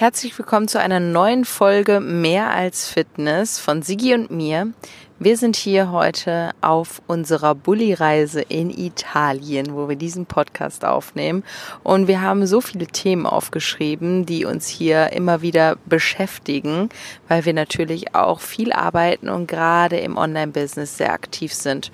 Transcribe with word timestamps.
Herzlich 0.00 0.38
willkommen 0.38 0.66
zu 0.66 0.80
einer 0.80 0.98
neuen 0.98 1.44
Folge 1.44 2.00
Mehr 2.00 2.48
als 2.54 2.88
Fitness 2.88 3.58
von 3.58 3.82
Sigi 3.82 4.14
und 4.14 4.30
mir. 4.30 4.72
Wir 5.18 5.36
sind 5.36 5.56
hier 5.56 5.92
heute 5.92 6.52
auf 6.62 7.02
unserer 7.06 7.54
Bulli-Reise 7.54 8.40
in 8.40 8.70
Italien, 8.70 9.74
wo 9.74 9.90
wir 9.90 9.96
diesen 9.96 10.24
Podcast 10.24 10.86
aufnehmen. 10.86 11.44
Und 11.82 12.08
wir 12.08 12.22
haben 12.22 12.46
so 12.46 12.62
viele 12.62 12.86
Themen 12.86 13.26
aufgeschrieben, 13.26 14.24
die 14.24 14.46
uns 14.46 14.68
hier 14.68 15.12
immer 15.12 15.42
wieder 15.42 15.76
beschäftigen, 15.84 16.88
weil 17.28 17.44
wir 17.44 17.52
natürlich 17.52 18.14
auch 18.14 18.40
viel 18.40 18.72
arbeiten 18.72 19.28
und 19.28 19.48
gerade 19.48 19.98
im 19.98 20.16
Online-Business 20.16 20.96
sehr 20.96 21.12
aktiv 21.12 21.52
sind. 21.52 21.92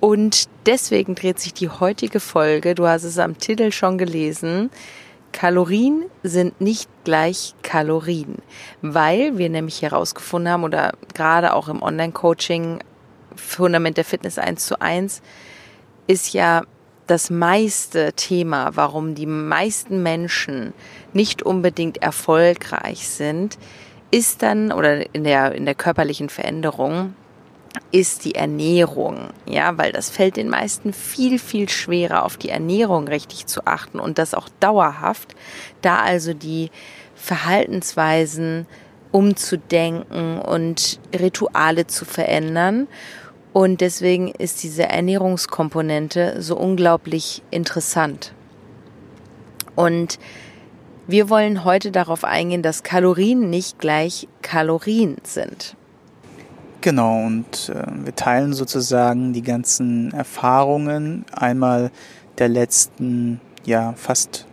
Und 0.00 0.48
deswegen 0.64 1.14
dreht 1.14 1.38
sich 1.38 1.52
die 1.52 1.68
heutige 1.68 2.18
Folge, 2.18 2.74
du 2.74 2.86
hast 2.86 3.04
es 3.04 3.18
am 3.18 3.36
Titel 3.36 3.72
schon 3.72 3.98
gelesen, 3.98 4.70
Kalorien 5.32 6.04
sind 6.22 6.60
nicht 6.60 6.88
gleich 7.04 7.54
Kalorien, 7.62 8.36
weil 8.80 9.38
wir 9.38 9.48
nämlich 9.48 9.82
herausgefunden 9.82 10.52
haben 10.52 10.64
oder 10.64 10.92
gerade 11.14 11.54
auch 11.54 11.68
im 11.68 11.82
Online-Coaching 11.82 12.80
Fundament 13.34 13.96
der 13.96 14.04
Fitness 14.04 14.38
1 14.38 14.66
zu 14.66 14.80
1 14.80 15.22
ist 16.06 16.32
ja 16.34 16.62
das 17.06 17.30
meiste 17.30 18.12
Thema, 18.12 18.70
warum 18.74 19.14
die 19.14 19.26
meisten 19.26 20.02
Menschen 20.02 20.72
nicht 21.12 21.42
unbedingt 21.42 21.98
erfolgreich 22.02 23.08
sind, 23.08 23.58
ist 24.10 24.42
dann 24.42 24.72
oder 24.72 25.14
in 25.14 25.24
der 25.24 25.52
in 25.52 25.64
der 25.64 25.74
körperlichen 25.74 26.28
Veränderung 26.28 27.14
ist 27.90 28.24
die 28.24 28.34
Ernährung, 28.34 29.30
ja, 29.46 29.76
weil 29.78 29.92
das 29.92 30.10
fällt 30.10 30.36
den 30.36 30.48
meisten 30.48 30.92
viel, 30.92 31.38
viel 31.38 31.68
schwerer, 31.68 32.24
auf 32.24 32.36
die 32.36 32.50
Ernährung 32.50 33.08
richtig 33.08 33.46
zu 33.46 33.66
achten 33.66 33.98
und 33.98 34.18
das 34.18 34.34
auch 34.34 34.48
dauerhaft, 34.60 35.34
da 35.80 36.00
also 36.00 36.34
die 36.34 36.70
Verhaltensweisen 37.14 38.66
umzudenken 39.10 40.40
und 40.40 40.98
Rituale 41.18 41.86
zu 41.86 42.04
verändern. 42.04 42.88
Und 43.52 43.82
deswegen 43.82 44.28
ist 44.28 44.62
diese 44.62 44.84
Ernährungskomponente 44.84 46.40
so 46.40 46.56
unglaublich 46.56 47.42
interessant. 47.50 48.32
Und 49.76 50.18
wir 51.06 51.28
wollen 51.28 51.64
heute 51.64 51.90
darauf 51.90 52.24
eingehen, 52.24 52.62
dass 52.62 52.82
Kalorien 52.82 53.50
nicht 53.50 53.78
gleich 53.78 54.28
Kalorien 54.40 55.16
sind. 55.24 55.76
Genau, 56.82 57.24
und 57.24 57.68
äh, 57.68 58.04
wir 58.04 58.16
teilen 58.16 58.52
sozusagen 58.54 59.32
die 59.32 59.42
ganzen 59.42 60.12
Erfahrungen 60.12 61.24
einmal 61.30 61.92
der 62.38 62.48
letzten, 62.48 63.40
ja, 63.64 63.94
fast 63.96 64.46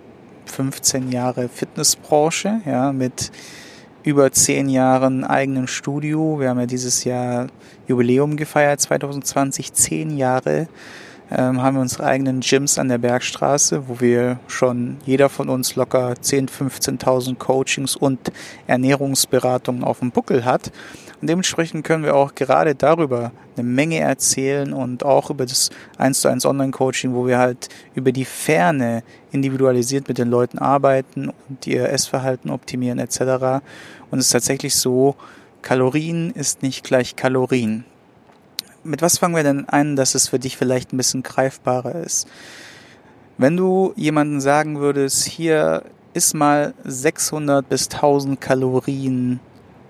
15 0.45 1.11
Jahre 1.11 1.50
Fitnessbranche, 1.50 2.61
ja, 2.67 2.91
mit 2.91 3.31
über 4.03 4.31
zehn 4.31 4.69
Jahren 4.69 5.23
eigenem 5.23 5.66
Studio. 5.66 6.39
Wir 6.39 6.50
haben 6.50 6.59
ja 6.59 6.67
dieses 6.67 7.03
Jahr 7.03 7.47
Jubiläum 7.88 8.38
gefeiert, 8.38 8.80
2020, 8.80 9.73
zehn 9.73 10.16
Jahre 10.16 10.67
ähm, 11.31 11.61
haben 11.61 11.75
wir 11.75 11.81
unsere 11.81 12.05
eigenen 12.05 12.39
Gyms 12.41 12.80
an 12.80 12.89
der 12.89 12.97
Bergstraße, 12.97 13.88
wo 13.88 13.99
wir 13.99 14.39
schon 14.47 14.97
jeder 15.05 15.30
von 15.30 15.49
uns 15.49 15.75
locker 15.75 16.13
10.000, 16.13 16.49
15.000 16.99 17.35
Coachings 17.38 17.95
und 17.95 18.31
Ernährungsberatungen 18.67 19.83
auf 19.83 20.00
dem 20.00 20.11
Buckel 20.11 20.45
hat. 20.45 20.72
Und 21.22 21.30
dementsprechend 21.30 21.85
können 21.85 22.03
wir 22.03 22.16
auch 22.16 22.33
gerade 22.33 22.75
darüber 22.75 23.31
eine 23.57 23.67
Menge 23.67 24.00
erzählen 24.00 24.72
und 24.73 25.03
auch 25.03 25.30
über 25.30 25.45
das 25.45 25.69
1 25.97 26.22
zu 26.22 26.30
1 26.30 26.45
Online-Coaching, 26.45 27.13
wo 27.13 27.27
wir 27.27 27.38
halt 27.38 27.67
über 27.94 28.11
die 28.11 28.25
Ferne 28.25 29.03
individualisiert 29.31 30.07
mit 30.07 30.17
den 30.17 30.30
Leuten 30.30 30.57
arbeiten 30.57 31.30
und 31.50 31.67
ihr 31.67 31.89
Essverhalten 31.89 32.50
optimieren 32.50 33.00
etc. 33.00 33.61
Und 34.09 34.19
es 34.19 34.27
ist 34.27 34.31
tatsächlich 34.31 34.75
so, 34.75 35.16
Kalorien 35.61 36.31
ist 36.31 36.63
nicht 36.63 36.85
gleich 36.85 37.17
Kalorien. 37.17 37.83
Mit 38.83 39.02
was 39.02 39.17
fangen 39.17 39.35
wir 39.35 39.44
denn 39.44 39.67
an, 39.67 39.95
dass 39.95 40.16
es 40.16 40.30
für 40.30 40.39
dich 40.39 40.55
vielleicht 40.55 40.94
ein 40.94 40.97
bisschen 40.97 41.22
greifbarer 41.22 41.95
ist? 41.95 42.28
Wenn 43.38 43.57
du 43.57 43.94
jemanden 43.95 44.40
sagen 44.40 44.79
würdest, 44.79 45.25
hier 45.25 45.84
ist 46.13 46.34
mal 46.34 46.73
600 46.85 47.68
bis 47.68 47.89
1000 47.89 48.39
Kalorien 48.39 49.39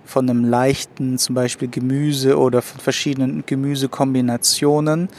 von 0.05 0.27
einem 0.27 0.43
leichten, 0.43 1.19
zum 1.19 1.35
Beispiel 1.35 1.67
Gemüse 1.67 2.37
oder 2.37 2.63
von 2.63 2.79
verschiedenen 2.79 3.43
Gemüsekombinationen, 3.45 5.09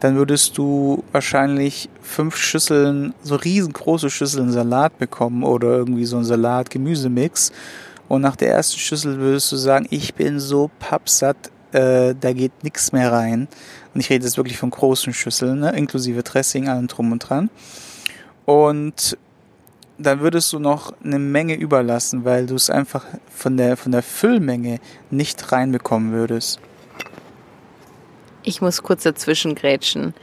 dann 0.00 0.16
würdest 0.16 0.56
du 0.56 1.04
wahrscheinlich 1.12 1.90
fünf 2.00 2.36
Schüsseln, 2.36 3.14
so 3.22 3.36
riesengroße 3.36 4.10
Schüsseln 4.10 4.50
Salat 4.50 4.98
bekommen 4.98 5.44
oder 5.44 5.68
irgendwie 5.68 6.06
so 6.06 6.16
ein 6.16 6.24
Salat-Gemüsemix. 6.24 7.52
Und 8.08 8.22
nach 8.22 8.36
der 8.36 8.50
ersten 8.50 8.78
Schüssel 8.78 9.18
würdest 9.18 9.52
du 9.52 9.56
sagen, 9.56 9.86
ich 9.90 10.14
bin 10.14 10.40
so 10.40 10.70
pappsatt, 10.78 11.52
äh, 11.72 12.14
da 12.18 12.32
geht 12.32 12.62
nichts 12.62 12.92
mehr 12.92 13.12
rein. 13.12 13.48
Und 13.94 14.00
ich 14.00 14.10
rede 14.10 14.24
jetzt 14.24 14.36
wirklich 14.36 14.58
von 14.58 14.70
großen 14.70 15.12
Schüsseln, 15.12 15.60
ne? 15.60 15.70
inklusive 15.76 16.22
Dressing, 16.22 16.68
allem 16.68 16.86
drum 16.86 17.12
und 17.12 17.18
dran. 17.18 17.50
Und 18.44 19.16
dann 19.98 20.20
würdest 20.20 20.52
du 20.52 20.58
noch 20.58 20.92
eine 21.04 21.18
Menge 21.18 21.54
überlassen, 21.54 22.24
weil 22.24 22.46
du 22.46 22.54
es 22.54 22.70
einfach 22.70 23.04
von 23.30 23.56
der, 23.56 23.76
von 23.76 23.92
der 23.92 24.02
Füllmenge 24.02 24.80
nicht 25.10 25.52
reinbekommen 25.52 26.12
würdest. 26.12 26.60
Ich 28.42 28.60
muss 28.60 28.82
kurz 28.82 29.04
dazwischen 29.04 29.54
grätschen. 29.54 30.14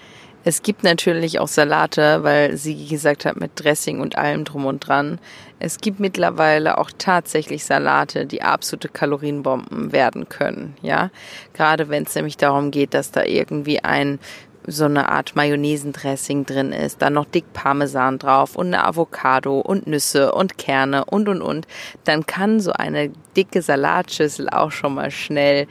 Es 0.45 0.63
gibt 0.63 0.83
natürlich 0.83 1.39
auch 1.39 1.47
Salate, 1.47 2.23
weil 2.23 2.55
sie 2.55 2.87
gesagt 2.87 3.25
hat, 3.25 3.39
mit 3.39 3.51
Dressing 3.55 3.99
und 3.99 4.17
allem 4.17 4.45
drum 4.45 4.65
und 4.65 4.87
dran. 4.87 5.19
Es 5.59 5.79
gibt 5.79 5.99
mittlerweile 5.99 6.77
auch 6.77 6.91
tatsächlich 6.97 7.65
Salate, 7.65 8.25
die 8.25 8.41
absolute 8.41 8.87
Kalorienbomben 8.87 9.91
werden 9.91 10.29
können, 10.29 10.75
ja. 10.81 11.09
Gerade 11.53 11.89
wenn 11.89 12.03
es 12.03 12.15
nämlich 12.15 12.37
darum 12.37 12.71
geht, 12.71 12.93
dass 12.93 13.11
da 13.11 13.23
irgendwie 13.23 13.83
ein 13.83 14.19
so 14.67 14.85
eine 14.85 15.09
Art 15.09 15.35
Mayonnaisendressing 15.35 16.45
drin 16.45 16.71
ist, 16.71 17.01
dann 17.01 17.13
noch 17.13 17.25
dick 17.25 17.53
Parmesan 17.53 18.19
drauf 18.19 18.55
und 18.55 18.67
eine 18.67 18.85
Avocado 18.85 19.59
und 19.59 19.87
Nüsse 19.87 20.31
und 20.31 20.57
Kerne 20.57 21.05
und 21.05 21.27
und 21.27 21.41
und, 21.41 21.67
dann 22.03 22.25
kann 22.25 22.59
so 22.59 22.71
eine 22.71 23.11
dicke 23.35 23.61
Salatschüssel 23.61 24.49
auch 24.49 24.71
schon 24.71 24.95
mal 24.95 25.11
schnell 25.11 25.67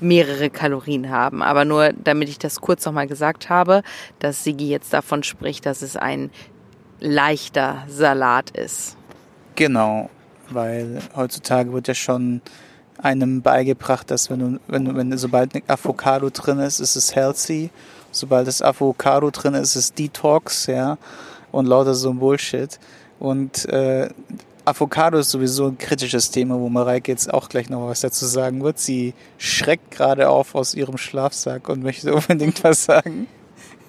mehrere 0.00 0.50
Kalorien 0.50 1.10
haben. 1.10 1.42
Aber 1.42 1.64
nur, 1.64 1.92
damit 1.92 2.28
ich 2.28 2.38
das 2.38 2.60
kurz 2.60 2.84
nochmal 2.84 3.06
gesagt 3.06 3.48
habe, 3.48 3.82
dass 4.18 4.44
Sigi 4.44 4.68
jetzt 4.68 4.92
davon 4.92 5.22
spricht, 5.22 5.66
dass 5.66 5.82
es 5.82 5.96
ein 5.96 6.30
leichter 6.98 7.84
Salat 7.88 8.50
ist. 8.50 8.96
Genau, 9.56 10.10
weil 10.50 11.00
heutzutage 11.16 11.72
wird 11.72 11.88
ja 11.88 11.94
schon 11.94 12.40
einem 12.98 13.40
beigebracht, 13.40 14.10
dass 14.10 14.30
wenn 14.30 14.38
du, 14.38 14.60
wenn 14.68 14.84
du, 14.84 14.94
wenn 14.94 15.16
sobald 15.16 15.54
eine 15.54 15.64
Avocado 15.68 16.28
drin 16.30 16.58
ist, 16.58 16.80
ist 16.80 16.96
es 16.96 17.14
healthy 17.14 17.70
sobald 18.10 18.46
das 18.46 18.62
Avocado 18.62 19.30
drin 19.30 19.54
ist, 19.54 19.76
ist 19.76 19.98
Detox, 19.98 20.66
ja, 20.66 20.98
und 21.52 21.66
lauter 21.66 21.94
so 21.94 22.10
ein 22.10 22.18
Bullshit. 22.18 22.78
Und 23.18 23.66
äh, 23.68 24.08
Avocado 24.70 25.18
ist 25.18 25.30
sowieso 25.30 25.66
ein 25.66 25.78
kritisches 25.78 26.30
Thema, 26.30 26.58
wo 26.58 26.68
Mareike 26.68 27.12
jetzt 27.12 27.32
auch 27.32 27.48
gleich 27.48 27.68
noch 27.68 27.88
was 27.88 28.00
dazu 28.00 28.24
sagen 28.26 28.62
wird. 28.62 28.78
Sie 28.78 29.14
schreckt 29.36 29.90
gerade 29.90 30.30
auf 30.30 30.54
aus 30.54 30.74
ihrem 30.74 30.96
Schlafsack 30.96 31.68
und 31.68 31.82
möchte 31.82 32.14
unbedingt 32.14 32.62
was 32.64 32.84
sagen. 32.84 33.26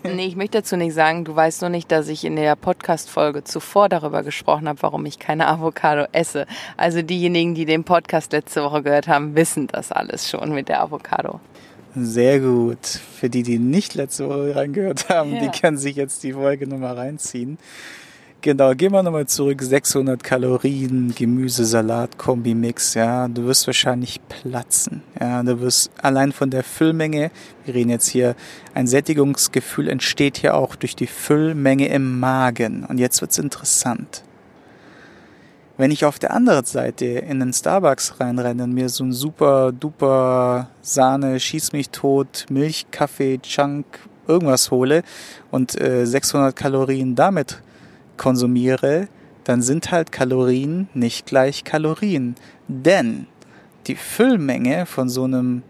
Nee, 0.03 0.25
ich 0.25 0.35
möchte 0.35 0.57
dazu 0.57 0.77
nicht 0.77 0.95
sagen, 0.95 1.25
du 1.25 1.35
weißt 1.35 1.61
nur 1.61 1.69
nicht, 1.69 1.91
dass 1.91 2.07
ich 2.07 2.25
in 2.25 2.35
der 2.35 2.55
Podcast-Folge 2.55 3.43
zuvor 3.43 3.87
darüber 3.87 4.23
gesprochen 4.23 4.67
habe, 4.67 4.81
warum 4.81 5.05
ich 5.05 5.19
keine 5.19 5.47
Avocado 5.47 6.07
esse. 6.11 6.47
Also 6.75 7.03
diejenigen, 7.03 7.53
die 7.53 7.65
den 7.65 7.83
Podcast 7.83 8.31
letzte 8.31 8.63
Woche 8.63 8.81
gehört 8.81 9.07
haben, 9.07 9.35
wissen 9.35 9.67
das 9.67 9.91
alles 9.91 10.27
schon 10.27 10.53
mit 10.53 10.69
der 10.69 10.81
Avocado. 10.81 11.39
Sehr 11.95 12.39
gut. 12.39 12.85
Für 12.85 13.29
die, 13.29 13.43
die 13.43 13.59
nicht 13.59 13.93
letzte 13.93 14.27
Woche 14.27 14.55
reingehört 14.55 15.09
haben, 15.09 15.35
ja. 15.35 15.41
die 15.41 15.59
können 15.59 15.77
sich 15.77 15.97
jetzt 15.97 16.23
die 16.23 16.33
Folge 16.33 16.67
nochmal 16.67 16.95
reinziehen. 16.95 17.59
Genau, 18.43 18.73
gehen 18.73 18.91
wir 18.91 19.03
nochmal 19.03 19.27
zurück. 19.27 19.61
600 19.61 20.23
Kalorien, 20.23 21.13
Gemüsesalat, 21.13 22.17
Kombi-Mix, 22.17 22.95
ja. 22.95 23.27
Du 23.27 23.45
wirst 23.45 23.67
wahrscheinlich 23.67 24.19
platzen, 24.29 25.03
ja. 25.19 25.43
Du 25.43 25.59
wirst 25.59 25.91
allein 26.01 26.31
von 26.31 26.49
der 26.49 26.63
Füllmenge, 26.63 27.29
wir 27.65 27.75
reden 27.75 27.91
jetzt 27.91 28.07
hier, 28.07 28.35
ein 28.73 28.87
Sättigungsgefühl 28.87 29.87
entsteht 29.87 30.37
hier 30.37 30.55
auch 30.55 30.75
durch 30.75 30.95
die 30.95 31.05
Füllmenge 31.05 31.87
im 31.89 32.19
Magen. 32.19 32.83
Und 32.83 32.97
jetzt 32.97 33.21
wird's 33.21 33.37
interessant. 33.37 34.23
Wenn 35.77 35.91
ich 35.91 36.03
auf 36.03 36.17
der 36.17 36.33
anderen 36.33 36.65
Seite 36.65 37.05
in 37.05 37.41
den 37.41 37.53
Starbucks 37.53 38.19
reinrenne 38.19 38.63
und 38.63 38.73
mir 38.73 38.89
so 38.89 39.03
ein 39.03 39.13
super 39.13 39.71
duper 39.71 40.71
Sahne, 40.81 41.39
schieß 41.39 41.73
mich 41.73 41.91
tot, 41.91 42.47
Milch, 42.49 42.87
Kaffee, 42.89 43.37
Chunk, 43.37 43.85
irgendwas 44.27 44.71
hole 44.71 45.03
und 45.51 45.79
äh, 45.79 46.07
600 46.07 46.55
Kalorien 46.55 47.13
damit 47.13 47.61
konsumiere, 48.21 49.07
dann 49.45 49.63
sind 49.63 49.89
halt 49.89 50.11
Kalorien 50.11 50.87
nicht 50.93 51.25
gleich 51.25 51.63
Kalorien. 51.63 52.35
Denn 52.67 53.25
die 53.87 53.95
Füllmenge 53.95 54.85
von 54.85 55.09
so 55.09 55.23
einem 55.23 55.63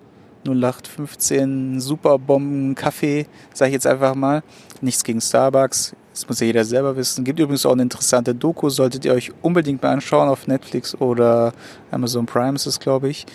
0815 0.46 1.80
Superbomben 1.80 2.76
Kaffee, 2.76 3.26
sag 3.54 3.68
ich 3.68 3.74
jetzt 3.74 3.88
einfach 3.88 4.16
mal, 4.16 4.44
nichts 4.82 5.06
gegen 5.06 5.22
Starbucks, 5.22 5.96
Das 6.12 6.28
muss 6.28 6.42
ja 6.42 6.48
jeder 6.48 6.66
selber 6.66 6.98
wissen. 6.98 7.24
Gibt 7.24 7.40
übrigens 7.40 7.66
auch 7.66 7.72
eine 7.72 7.84
interessante 7.84 8.36
Doku, 8.36 8.68
solltet 8.68 9.06
ihr 9.06 9.14
euch 9.14 9.32
unbedingt 9.42 9.82
mal 9.82 9.94
anschauen 9.94 10.28
auf 10.28 10.46
Netflix 10.46 10.94
oder 10.96 11.54
Amazon 11.90 12.26
Prime 12.26 12.56
ist 12.56 12.66
es, 12.66 12.82
glaube 12.82 13.08
ich. 13.08 13.26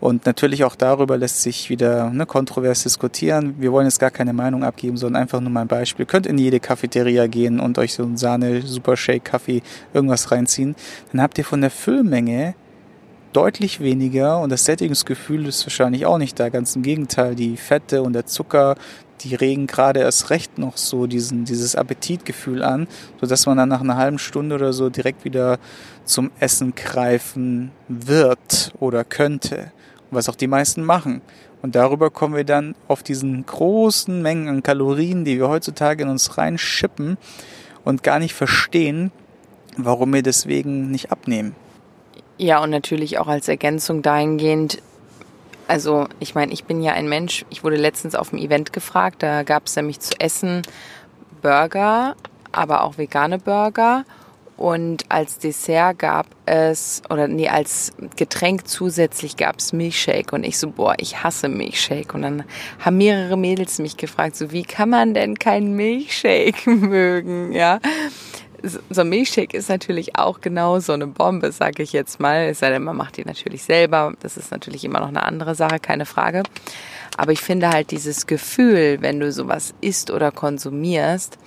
Und 0.00 0.26
natürlich 0.26 0.64
auch 0.64 0.76
darüber 0.76 1.16
lässt 1.16 1.42
sich 1.42 1.70
wieder 1.70 2.10
ne, 2.10 2.26
kontrovers 2.26 2.82
diskutieren. 2.82 3.54
Wir 3.58 3.72
wollen 3.72 3.86
jetzt 3.86 3.98
gar 3.98 4.10
keine 4.10 4.32
Meinung 4.32 4.62
abgeben, 4.62 4.96
sondern 4.96 5.22
einfach 5.22 5.40
nur 5.40 5.50
mal 5.50 5.62
ein 5.62 5.68
Beispiel. 5.68 6.04
Ihr 6.04 6.08
könnt 6.08 6.26
in 6.26 6.36
jede 6.36 6.60
Cafeteria 6.60 7.26
gehen 7.26 7.60
und 7.60 7.78
euch 7.78 7.94
so 7.94 8.02
einen 8.02 8.16
Sahne, 8.16 8.62
Super 8.62 8.96
Shake, 8.96 9.24
Kaffee, 9.24 9.62
irgendwas 9.94 10.30
reinziehen. 10.30 10.76
Dann 11.12 11.22
habt 11.22 11.38
ihr 11.38 11.44
von 11.44 11.62
der 11.62 11.70
Füllmenge 11.70 12.54
deutlich 13.32 13.80
weniger 13.80 14.40
und 14.40 14.50
das 14.50 14.64
Sättigungsgefühl 14.64 15.46
ist 15.46 15.66
wahrscheinlich 15.66 16.06
auch 16.06 16.18
nicht 16.18 16.38
da. 16.40 16.48
Ganz 16.48 16.74
im 16.76 16.82
Gegenteil, 16.82 17.34
die 17.34 17.56
Fette 17.56 18.02
und 18.02 18.12
der 18.12 18.26
Zucker, 18.26 18.76
die 19.20 19.34
regen 19.34 19.66
gerade 19.66 20.00
erst 20.00 20.30
recht 20.30 20.58
noch 20.58 20.76
so 20.76 21.06
diesen, 21.06 21.44
dieses 21.44 21.74
Appetitgefühl 21.74 22.62
an, 22.62 22.86
sodass 23.20 23.46
man 23.46 23.58
dann 23.58 23.68
nach 23.68 23.80
einer 23.80 23.96
halben 23.96 24.18
Stunde 24.18 24.54
oder 24.54 24.72
so 24.72 24.88
direkt 24.88 25.24
wieder 25.24 25.58
zum 26.04 26.30
Essen 26.38 26.74
greifen 26.74 27.72
wird 27.88 28.72
oder 28.78 29.04
könnte. 29.04 29.72
Was 30.10 30.28
auch 30.28 30.36
die 30.36 30.46
meisten 30.46 30.84
machen. 30.84 31.20
Und 31.62 31.74
darüber 31.74 32.10
kommen 32.10 32.36
wir 32.36 32.44
dann 32.44 32.74
auf 32.86 33.02
diesen 33.02 33.44
großen 33.44 34.22
Mengen 34.22 34.48
an 34.48 34.62
Kalorien, 34.62 35.24
die 35.24 35.38
wir 35.38 35.48
heutzutage 35.48 36.04
in 36.04 36.08
uns 36.08 36.38
reinschippen 36.38 37.16
und 37.84 38.02
gar 38.02 38.18
nicht 38.18 38.34
verstehen, 38.34 39.10
warum 39.76 40.12
wir 40.12 40.22
deswegen 40.22 40.90
nicht 40.90 41.10
abnehmen. 41.10 41.54
Ja, 42.38 42.62
und 42.62 42.70
natürlich 42.70 43.18
auch 43.18 43.28
als 43.28 43.48
Ergänzung 43.48 44.02
dahingehend, 44.02 44.82
also 45.68 46.06
ich 46.20 46.34
meine, 46.34 46.52
ich 46.52 46.64
bin 46.64 46.82
ja 46.82 46.92
ein 46.92 47.08
Mensch, 47.08 47.44
ich 47.50 47.64
wurde 47.64 47.76
letztens 47.76 48.14
auf 48.14 48.30
dem 48.30 48.38
Event 48.38 48.72
gefragt, 48.72 49.22
da 49.22 49.42
gab 49.42 49.66
es 49.66 49.76
nämlich 49.76 50.00
zu 50.00 50.14
essen 50.20 50.62
Burger, 51.42 52.14
aber 52.52 52.82
auch 52.82 52.98
vegane 52.98 53.38
Burger. 53.38 54.04
Und 54.56 55.04
als 55.10 55.38
Dessert 55.38 55.98
gab 55.98 56.26
es, 56.46 57.02
oder 57.10 57.28
nee, 57.28 57.48
als 57.48 57.92
Getränk 58.16 58.66
zusätzlich 58.66 59.36
gab 59.36 59.58
es 59.58 59.72
Milchshake. 59.72 60.32
Und 60.32 60.44
ich 60.44 60.58
so, 60.58 60.70
boah, 60.70 60.94
ich 60.98 61.22
hasse 61.22 61.48
Milchshake. 61.48 62.14
Und 62.14 62.22
dann 62.22 62.44
haben 62.78 62.96
mehrere 62.96 63.36
Mädels 63.36 63.78
mich 63.78 63.96
gefragt, 63.96 64.36
so, 64.36 64.52
wie 64.52 64.62
kann 64.62 64.88
man 64.90 65.12
denn 65.12 65.38
keinen 65.38 65.74
Milchshake 65.74 66.66
mögen, 66.66 67.52
ja? 67.52 67.80
so 68.90 69.02
ein 69.02 69.08
Milchshake 69.08 69.54
ist 69.54 69.68
natürlich 69.68 70.18
auch 70.18 70.40
genau 70.40 70.80
so 70.80 70.92
eine 70.92 71.06
Bombe, 71.06 71.52
sage 71.52 71.82
ich 71.82 71.92
jetzt 71.92 72.20
mal. 72.20 72.48
Es 72.48 72.60
sei 72.60 72.70
denn, 72.70 72.82
man 72.82 72.96
macht 72.96 73.16
die 73.16 73.24
natürlich 73.24 73.62
selber. 73.62 74.14
Das 74.20 74.36
ist 74.36 74.50
natürlich 74.50 74.84
immer 74.84 75.00
noch 75.00 75.08
eine 75.08 75.22
andere 75.22 75.54
Sache, 75.54 75.78
keine 75.78 76.06
Frage. 76.06 76.42
Aber 77.16 77.32
ich 77.32 77.40
finde 77.40 77.70
halt 77.70 77.90
dieses 77.90 78.26
Gefühl, 78.26 78.98
wenn 79.00 79.20
du 79.20 79.32
sowas 79.32 79.74
isst 79.80 80.10
oder 80.10 80.32
konsumierst, 80.32 81.38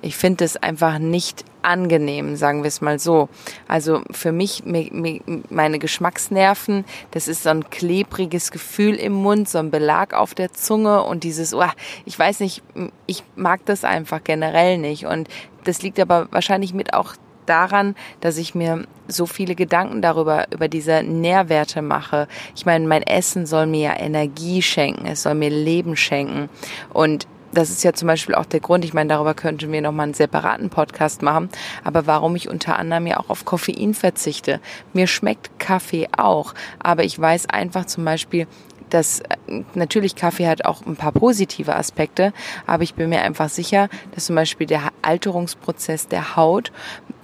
ich 0.00 0.16
finde 0.16 0.44
es 0.44 0.56
einfach 0.56 0.98
nicht 0.98 1.44
angenehm, 1.62 2.36
sagen 2.36 2.62
wir 2.62 2.68
es 2.68 2.80
mal 2.80 2.98
so. 2.98 3.28
Also 3.68 4.02
für 4.10 4.32
mich, 4.32 4.62
meine 4.64 5.78
Geschmacksnerven, 5.78 6.84
das 7.10 7.28
ist 7.28 7.42
so 7.44 7.50
ein 7.50 7.70
klebriges 7.70 8.50
Gefühl 8.50 8.94
im 8.94 9.12
Mund, 9.12 9.48
so 9.48 9.58
ein 9.58 9.70
Belag 9.70 10.14
auf 10.14 10.34
der 10.34 10.52
Zunge 10.52 11.02
und 11.02 11.24
dieses, 11.24 11.54
oh, 11.54 11.64
ich 12.04 12.18
weiß 12.18 12.40
nicht, 12.40 12.62
ich 13.06 13.24
mag 13.36 13.64
das 13.66 13.84
einfach 13.84 14.22
generell 14.24 14.78
nicht. 14.78 15.06
Und 15.06 15.28
das 15.64 15.82
liegt 15.82 16.00
aber 16.00 16.28
wahrscheinlich 16.30 16.74
mit 16.74 16.94
auch 16.94 17.14
daran, 17.46 17.96
dass 18.20 18.36
ich 18.36 18.54
mir 18.54 18.84
so 19.08 19.26
viele 19.26 19.56
Gedanken 19.56 20.00
darüber, 20.00 20.46
über 20.52 20.68
diese 20.68 21.02
Nährwerte 21.02 21.82
mache. 21.82 22.28
Ich 22.54 22.66
meine, 22.66 22.86
mein 22.86 23.02
Essen 23.02 23.46
soll 23.46 23.66
mir 23.66 23.80
ja 23.80 23.98
Energie 23.98 24.62
schenken, 24.62 25.06
es 25.06 25.24
soll 25.24 25.34
mir 25.34 25.50
Leben 25.50 25.96
schenken. 25.96 26.48
Und 26.92 27.26
das 27.52 27.70
ist 27.70 27.84
ja 27.84 27.92
zum 27.92 28.08
Beispiel 28.08 28.34
auch 28.34 28.46
der 28.46 28.60
Grund, 28.60 28.84
ich 28.84 28.94
meine, 28.94 29.08
darüber 29.08 29.34
könnten 29.34 29.72
wir 29.72 29.80
nochmal 29.80 30.04
einen 30.04 30.14
separaten 30.14 30.70
Podcast 30.70 31.22
machen, 31.22 31.48
aber 31.84 32.06
warum 32.06 32.34
ich 32.36 32.48
unter 32.48 32.78
anderem 32.78 33.06
ja 33.06 33.18
auch 33.18 33.28
auf 33.30 33.44
Koffein 33.44 33.94
verzichte. 33.94 34.60
Mir 34.92 35.06
schmeckt 35.06 35.58
Kaffee 35.58 36.08
auch, 36.16 36.54
aber 36.78 37.04
ich 37.04 37.18
weiß 37.18 37.48
einfach 37.48 37.86
zum 37.86 38.04
Beispiel, 38.04 38.46
dass 38.92 39.20
äh, 39.20 39.62
natürlich 39.74 40.16
Kaffee 40.16 40.46
hat 40.46 40.64
auch 40.64 40.84
ein 40.86 40.96
paar 40.96 41.12
positive 41.12 41.74
Aspekte, 41.74 42.32
aber 42.66 42.82
ich 42.82 42.94
bin 42.94 43.08
mir 43.08 43.22
einfach 43.22 43.48
sicher, 43.48 43.88
dass 44.14 44.26
zum 44.26 44.36
Beispiel 44.36 44.66
der 44.66 44.90
Alterungsprozess 45.02 46.08
der 46.08 46.36
Haut 46.36 46.72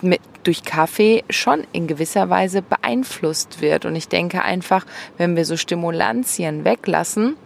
mit, 0.01 0.21
durch 0.45 0.65
Kaffee 0.65 1.25
schon 1.29 1.67
in 1.73 1.87
gewisser 1.87 2.31
Weise 2.31 2.63
beeinflusst 2.63 3.61
wird. 3.61 3.85
Und 3.85 3.97
ich 3.97 4.09
denke 4.09 4.43
einfach, 4.43 4.87
wenn 5.19 5.37
wir 5.37 5.45
so 5.45 5.57
Stimulantien 5.57 6.65
weglassen, 6.65 7.37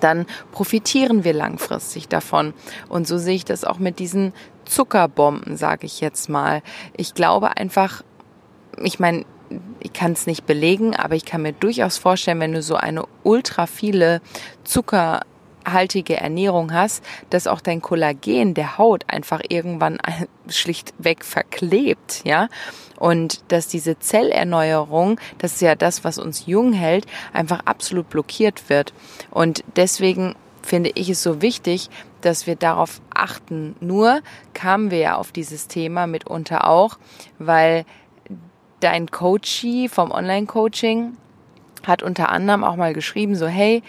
dann 0.00 0.26
profitieren 0.52 1.24
wir 1.24 1.32
langfristig 1.32 2.08
davon. 2.08 2.54
Und 2.88 3.06
so 3.06 3.18
sehe 3.18 3.34
ich 3.34 3.44
das 3.44 3.64
auch 3.64 3.78
mit 3.78 3.98
diesen 3.98 4.32
Zuckerbomben, 4.64 5.56
sage 5.56 5.86
ich 5.86 6.00
jetzt 6.00 6.28
mal. 6.28 6.62
Ich 6.96 7.14
glaube 7.14 7.56
einfach, 7.56 8.02
ich 8.82 8.98
meine, 8.98 9.24
ich 9.80 9.92
kann 9.92 10.12
es 10.12 10.26
nicht 10.26 10.46
belegen, 10.46 10.96
aber 10.96 11.14
ich 11.14 11.24
kann 11.24 11.42
mir 11.42 11.52
durchaus 11.52 11.98
vorstellen, 11.98 12.40
wenn 12.40 12.52
du 12.52 12.62
so 12.62 12.76
eine 12.76 13.04
ultra 13.22 13.66
viele 13.66 14.20
zuckerhaltige 15.62 16.16
Ernährung 16.16 16.72
hast, 16.72 17.04
dass 17.30 17.46
auch 17.46 17.60
dein 17.60 17.80
Kollagen 17.80 18.54
der 18.54 18.78
Haut 18.78 19.04
einfach 19.08 19.40
irgendwann 19.48 19.98
schlichtweg 20.48 21.24
verklebt, 21.24 22.22
ja. 22.24 22.48
Und 22.98 23.42
dass 23.48 23.66
diese 23.66 23.98
Zellerneuerung, 23.98 25.18
das 25.38 25.54
ist 25.54 25.62
ja 25.62 25.74
das, 25.74 26.04
was 26.04 26.18
uns 26.18 26.46
jung 26.46 26.72
hält, 26.72 27.06
einfach 27.32 27.60
absolut 27.64 28.08
blockiert 28.08 28.68
wird. 28.68 28.92
Und 29.30 29.64
deswegen 29.74 30.36
finde 30.62 30.92
ich 30.94 31.08
es 31.08 31.22
so 31.22 31.42
wichtig, 31.42 31.90
dass 32.20 32.46
wir 32.46 32.54
darauf 32.54 33.00
achten. 33.12 33.74
Nur 33.80 34.20
kamen 34.54 34.92
wir 34.92 34.98
ja 34.98 35.16
auf 35.16 35.32
dieses 35.32 35.66
Thema 35.66 36.06
mitunter 36.06 36.68
auch, 36.68 36.98
weil 37.40 37.84
dein 38.78 39.10
Coachie 39.10 39.88
vom 39.88 40.12
Online-Coaching 40.12 41.16
hat 41.84 42.04
unter 42.04 42.28
anderem 42.28 42.62
auch 42.62 42.76
mal 42.76 42.92
geschrieben, 42.92 43.34
so 43.34 43.48
hey, 43.48 43.82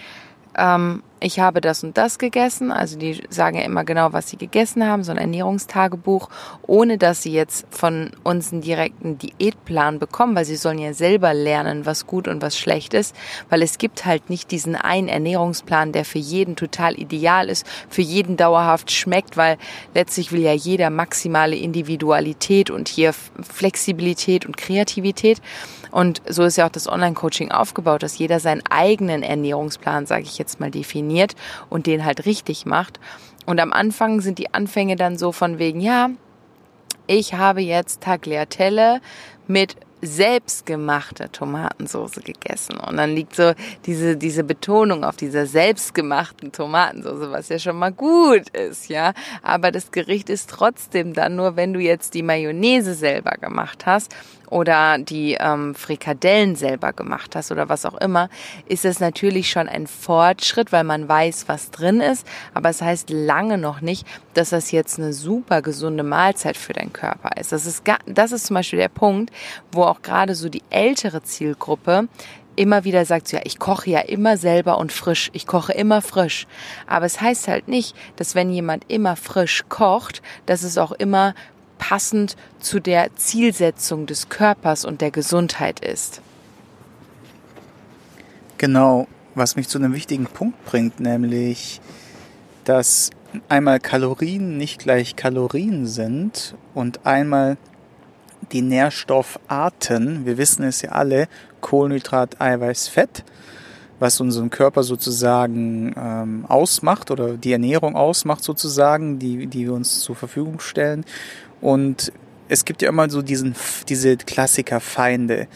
ähm, 0.57 1.03
ich 1.23 1.39
habe 1.39 1.61
das 1.61 1.83
und 1.83 1.97
das 1.97 2.19
gegessen. 2.19 2.69
Also 2.69 2.97
die 2.97 3.23
sagen 3.29 3.57
ja 3.57 3.63
immer 3.63 3.85
genau, 3.85 4.11
was 4.11 4.29
sie 4.29 4.37
gegessen 4.37 4.85
haben, 4.85 5.03
so 5.03 5.11
ein 5.11 5.17
Ernährungstagebuch, 5.17 6.29
ohne 6.67 6.97
dass 6.97 7.23
sie 7.23 7.31
jetzt 7.31 7.65
von 7.69 8.11
uns 8.23 8.51
einen 8.51 8.61
direkten 8.61 9.17
Diätplan 9.17 9.99
bekommen, 9.99 10.35
weil 10.35 10.43
sie 10.43 10.57
sollen 10.57 10.79
ja 10.79 10.93
selber 10.93 11.33
lernen, 11.33 11.85
was 11.85 12.07
gut 12.07 12.27
und 12.27 12.41
was 12.41 12.57
schlecht 12.57 12.93
ist, 12.93 13.15
weil 13.49 13.61
es 13.61 13.77
gibt 13.77 14.05
halt 14.05 14.29
nicht 14.29 14.51
diesen 14.51 14.75
einen 14.75 15.07
Ernährungsplan, 15.07 15.93
der 15.93 16.03
für 16.03 16.19
jeden 16.19 16.57
total 16.57 16.99
ideal 16.99 17.47
ist, 17.47 17.65
für 17.89 18.01
jeden 18.01 18.35
dauerhaft 18.35 18.91
schmeckt, 18.91 19.37
weil 19.37 19.57
letztlich 19.93 20.33
will 20.33 20.41
ja 20.41 20.53
jeder 20.53 20.89
maximale 20.89 21.55
Individualität 21.55 22.69
und 22.69 22.89
hier 22.89 23.13
Flexibilität 23.13 24.45
und 24.45 24.57
Kreativität. 24.57 25.41
Und 25.93 26.23
so 26.27 26.43
ist 26.43 26.57
ja 26.57 26.65
auch 26.65 26.71
das 26.71 26.87
Online-Coaching 26.87 27.51
aufgebaut, 27.51 28.01
dass 28.01 28.17
jeder 28.17 28.39
seinen 28.39 28.63
eigenen 28.67 29.21
Ernährungsplan, 29.21 30.07
sage 30.07 30.23
ich 30.23 30.39
jetzt 30.39 30.59
mal, 30.59 30.71
definiert 30.71 31.35
und 31.69 31.85
den 31.85 32.03
halt 32.03 32.25
richtig 32.25 32.65
macht. 32.65 32.99
Und 33.45 33.59
am 33.59 33.71
Anfang 33.71 34.19
sind 34.19 34.39
die 34.39 34.51
Anfänge 34.55 34.95
dann 34.95 35.19
so 35.19 35.31
von 35.31 35.59
wegen, 35.59 35.79
ja, 35.79 36.09
ich 37.05 37.35
habe 37.35 37.61
jetzt 37.61 38.01
Tagliatelle 38.01 39.01
mit 39.45 39.75
selbstgemachte 40.01 41.31
Tomatensauce 41.31 42.21
gegessen. 42.23 42.77
Und 42.77 42.97
dann 42.97 43.15
liegt 43.15 43.35
so 43.35 43.53
diese, 43.85 44.17
diese 44.17 44.43
Betonung 44.43 45.03
auf 45.03 45.15
dieser 45.15 45.45
selbstgemachten 45.45 46.51
Tomatensauce, 46.51 47.31
was 47.31 47.49
ja 47.49 47.59
schon 47.59 47.77
mal 47.77 47.91
gut 47.91 48.49
ist, 48.49 48.89
ja. 48.89 49.13
Aber 49.43 49.71
das 49.71 49.91
Gericht 49.91 50.29
ist 50.29 50.49
trotzdem 50.49 51.13
dann 51.13 51.35
nur, 51.35 51.55
wenn 51.55 51.73
du 51.73 51.79
jetzt 51.79 52.15
die 52.15 52.23
Mayonnaise 52.23 52.95
selber 52.95 53.37
gemacht 53.39 53.85
hast 53.85 54.13
oder 54.49 54.97
die 54.97 55.37
ähm, 55.39 55.75
Frikadellen 55.75 56.55
selber 56.55 56.93
gemacht 56.93 57.35
hast 57.35 57.51
oder 57.51 57.69
was 57.69 57.85
auch 57.85 57.95
immer, 57.95 58.29
ist 58.67 58.85
es 58.85 58.99
natürlich 58.99 59.49
schon 59.49 59.67
ein 59.67 59.87
Fortschritt, 59.87 60.71
weil 60.71 60.83
man 60.83 61.07
weiß, 61.07 61.45
was 61.47 61.71
drin 61.71 62.01
ist. 62.01 62.27
Aber 62.53 62.69
es 62.69 62.81
heißt 62.81 63.09
lange 63.09 63.57
noch 63.57 63.81
nicht, 63.81 64.05
dass 64.33 64.49
das 64.49 64.71
jetzt 64.71 64.99
eine 64.99 65.13
super 65.13 65.61
gesunde 65.61 66.03
Mahlzeit 66.03 66.57
für 66.57 66.73
deinen 66.73 66.93
Körper 66.93 67.37
ist. 67.39 67.51
Das 67.51 67.65
ist, 67.65 67.83
das 68.05 68.31
ist 68.31 68.47
zum 68.47 68.55
Beispiel 68.55 68.79
der 68.79 68.89
Punkt, 68.89 69.31
wo 69.71 69.83
auch 69.83 70.01
gerade 70.01 70.35
so 70.35 70.49
die 70.49 70.63
ältere 70.69 71.23
Zielgruppe 71.23 72.07
immer 72.55 72.83
wieder 72.83 73.05
sagt, 73.05 73.31
ja, 73.31 73.39
ich 73.43 73.59
koche 73.59 73.89
ja 73.89 73.99
immer 73.99 74.37
selber 74.37 74.77
und 74.77 74.91
frisch, 74.91 75.29
ich 75.33 75.47
koche 75.47 75.73
immer 75.73 76.01
frisch. 76.01 76.47
Aber 76.87 77.05
es 77.05 77.19
heißt 77.19 77.47
halt 77.47 77.67
nicht, 77.67 77.95
dass 78.15 78.35
wenn 78.35 78.51
jemand 78.51 78.85
immer 78.89 79.15
frisch 79.15 79.63
kocht, 79.69 80.21
dass 80.45 80.63
es 80.63 80.77
auch 80.77 80.91
immer 80.91 81.33
passend 81.77 82.35
zu 82.59 82.79
der 82.79 83.15
Zielsetzung 83.15 84.05
des 84.05 84.29
Körpers 84.29 84.85
und 84.85 85.01
der 85.01 85.11
Gesundheit 85.11 85.79
ist. 85.79 86.21
Genau, 88.57 89.07
was 89.35 89.55
mich 89.55 89.67
zu 89.67 89.77
einem 89.77 89.93
wichtigen 89.93 90.25
Punkt 90.25 90.63
bringt, 90.65 90.99
nämlich, 90.99 91.81
dass 92.63 93.09
einmal 93.49 93.79
Kalorien 93.79 94.57
nicht 94.57 94.79
gleich 94.79 95.15
Kalorien 95.15 95.85
sind 95.87 96.55
und 96.73 97.05
einmal 97.05 97.57
die 98.51 98.61
Nährstoffarten, 98.61 100.25
wir 100.25 100.37
wissen 100.37 100.63
es 100.63 100.81
ja 100.81 100.91
alle, 100.91 101.27
Kohlenhydrat, 101.61 102.39
Eiweiß, 102.39 102.87
Fett, 102.87 103.23
was 103.99 104.19
unseren 104.19 104.49
Körper 104.49 104.83
sozusagen 104.83 105.95
ähm, 105.97 106.45
ausmacht 106.47 107.09
oder 107.09 107.37
die 107.37 107.53
Ernährung 107.53 107.95
ausmacht 107.95 108.43
sozusagen, 108.43 109.17
die, 109.17 109.47
die 109.47 109.65
wir 109.65 109.73
uns 109.73 110.01
zur 110.01 110.15
Verfügung 110.15 110.59
stellen. 110.59 111.05
Und 111.63 112.11
es 112.49 112.65
gibt 112.65 112.81
ja 112.81 112.89
immer 112.89 113.09
so 113.09 113.21
diesen, 113.21 113.55
diese 113.87 114.17
Klassiker-Feinde. 114.17 115.47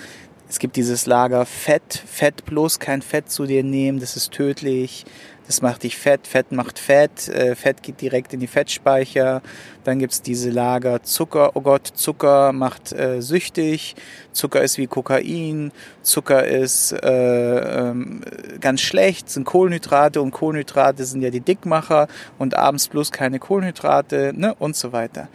Es 0.47 0.57
gibt 0.57 0.77
dieses 0.77 1.05
Lager 1.05 1.45
Fett, 1.45 2.01
Fett 2.07 2.45
bloß 2.45 2.79
kein 2.79 3.01
Fett 3.01 3.29
zu 3.29 3.45
dir 3.45 3.61
nehmen, 3.61 3.99
das 3.99 4.15
ist 4.15 4.31
tödlich 4.31 5.05
das 5.47 5.61
macht 5.61 5.83
dich 5.83 5.97
fett, 5.97 6.27
Fett 6.27 6.51
macht 6.51 6.77
Fett, 6.77 7.29
äh, 7.29 7.55
Fett 7.55 7.81
geht 7.81 8.01
direkt 8.01 8.33
in 8.33 8.41
die 8.41 8.47
Fettspeicher. 8.47 9.41
Dann 9.85 9.97
gibt's 9.97 10.21
diese 10.21 10.49
Lager 10.49 11.01
Zucker, 11.03 11.51
oh 11.55 11.61
Gott, 11.61 11.87
Zucker 11.87 12.51
macht 12.51 12.91
äh, 12.91 13.21
süchtig, 13.21 13.95
Zucker 14.33 14.61
ist 14.61 14.77
wie 14.77 14.87
Kokain, 14.87 15.71
Zucker 16.01 16.45
ist 16.45 16.91
äh, 16.91 17.89
ähm, 17.89 18.21
ganz 18.59 18.81
schlecht, 18.81 19.29
sind 19.29 19.45
Kohlenhydrate 19.45 20.21
und 20.21 20.31
Kohlenhydrate 20.31 21.05
sind 21.05 21.21
ja 21.21 21.29
die 21.29 21.39
Dickmacher 21.39 22.09
und 22.37 22.57
abends 22.57 22.89
bloß 22.89 23.13
keine 23.13 23.39
Kohlenhydrate 23.39 24.33
ne, 24.35 24.53
und 24.59 24.75
so 24.75 24.91
weiter. 24.91 25.29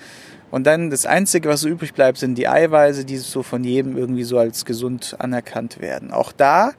Und 0.53 0.67
dann 0.67 0.91
das 0.91 1.07
Einzige, 1.07 1.49
was 1.49 1.63
so 1.63 1.69
übrig 1.69 1.95
bleibt, 1.95 2.19
sind 2.19 2.37
die 2.37 2.47
Eiweiße, 2.47 3.07
die 3.07 3.17
so 3.17 3.43
von 3.43 3.65
jedem 3.65 3.97
irgendwie 3.97 4.23
so 4.23 4.39
als 4.39 4.67
gesund 4.67 5.17
anerkannt 5.19 5.81
werden. 5.81 6.13
Auch 6.13 6.31
da 6.31 6.73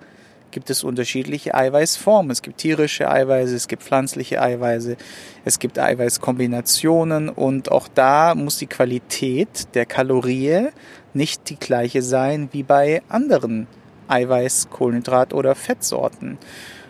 gibt 0.52 0.70
es 0.70 0.84
unterschiedliche 0.84 1.56
Eiweißformen. 1.56 2.32
Es 2.32 2.44
gibt 2.44 2.60
tierische 2.60 3.10
Eiweiße, 3.10 3.56
es 3.56 3.68
gibt 3.68 3.82
pflanzliche 3.82 4.40
Eiweiße, 4.44 4.96
es 5.44 5.58
gibt 5.58 5.80
Eiweißkombinationen 5.80 7.30
und 7.30 7.72
auch 7.72 7.88
da 7.88 8.36
muss 8.36 8.60
die 8.60 8.68
Qualität 8.68 9.74
der 9.74 9.88
Kalorie 9.88 10.68
nicht 11.16 11.50
die 11.50 11.58
gleiche 11.58 12.04
sein 12.04 12.50
wie 12.52 12.62
bei 12.62 13.02
anderen 13.10 13.66
Eiweiß, 14.08 14.68
Kohlenhydrat 14.70 15.34
oder 15.34 15.56
Fettsorten. 15.56 16.38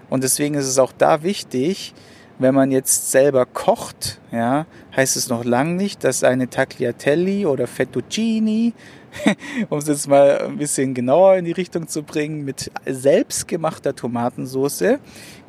Und 0.09 0.25
deswegen 0.25 0.55
ist 0.55 0.67
es 0.67 0.79
auch 0.79 0.91
da 0.91 1.23
wichtig, 1.23 1.93
wenn 2.43 2.53
man 2.53 2.69
jetzt 2.69 3.09
selber 3.09 3.45
kocht, 3.47 4.19
ja, 4.31 4.67
heißt 4.95 5.15
es 5.15 5.29
noch 5.29 5.43
lange 5.43 5.73
nicht, 5.73 6.03
dass 6.03 6.23
eine 6.23 6.49
Tagliatelle 6.49 7.49
oder 7.49 7.65
Fettuccini 7.65 8.73
um 9.69 9.77
es 9.77 9.87
jetzt 9.87 10.07
mal 10.07 10.39
ein 10.39 10.57
bisschen 10.57 10.93
genauer 10.93 11.35
in 11.35 11.45
die 11.45 11.51
Richtung 11.51 11.87
zu 11.87 12.03
bringen, 12.03 12.43
mit 12.45 12.71
selbstgemachter 12.85 13.95
Tomatensauce 13.95 14.99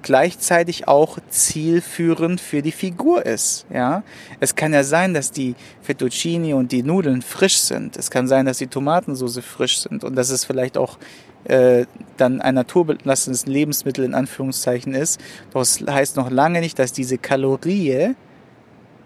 gleichzeitig 0.03 0.87
auch 0.87 1.19
zielführend 1.31 2.41
für 2.41 2.61
die 2.61 2.73
Figur 2.73 3.25
ist. 3.25 3.65
Ja, 3.73 4.03
es 4.39 4.55
kann 4.55 4.75
ja 4.75 4.85
sein, 4.85 5.15
dass 5.15 5.31
die 5.31 5.55
Fettuccini 5.81 6.53
und 6.53 6.73
die 6.73 6.83
Nudeln 6.83 7.23
frisch 7.23 7.57
sind. 7.57 7.97
Es 7.97 8.11
kann 8.11 8.29
sein, 8.29 8.45
dass 8.45 8.59
die 8.59 8.67
Tomatensauce 8.67 9.39
frisch 9.39 9.79
sind 9.79 10.05
und 10.05 10.15
dass 10.15 10.29
es 10.29 10.45
vielleicht 10.45 10.77
auch 10.77 10.99
äh, 11.45 11.87
dann 12.17 12.41
ein 12.41 12.55
naturbelassenes 12.55 13.47
Lebensmittel 13.47 14.05
in 14.05 14.15
Anführungszeichen 14.15 14.95
ist. 14.95 15.21
Doch 15.53 15.61
es 15.61 15.85
heißt 15.87 16.17
noch 16.17 16.31
lange 16.31 16.61
nicht, 16.61 16.79
dass 16.79 16.93
diese 16.93 17.19
Kalorie 17.19 18.15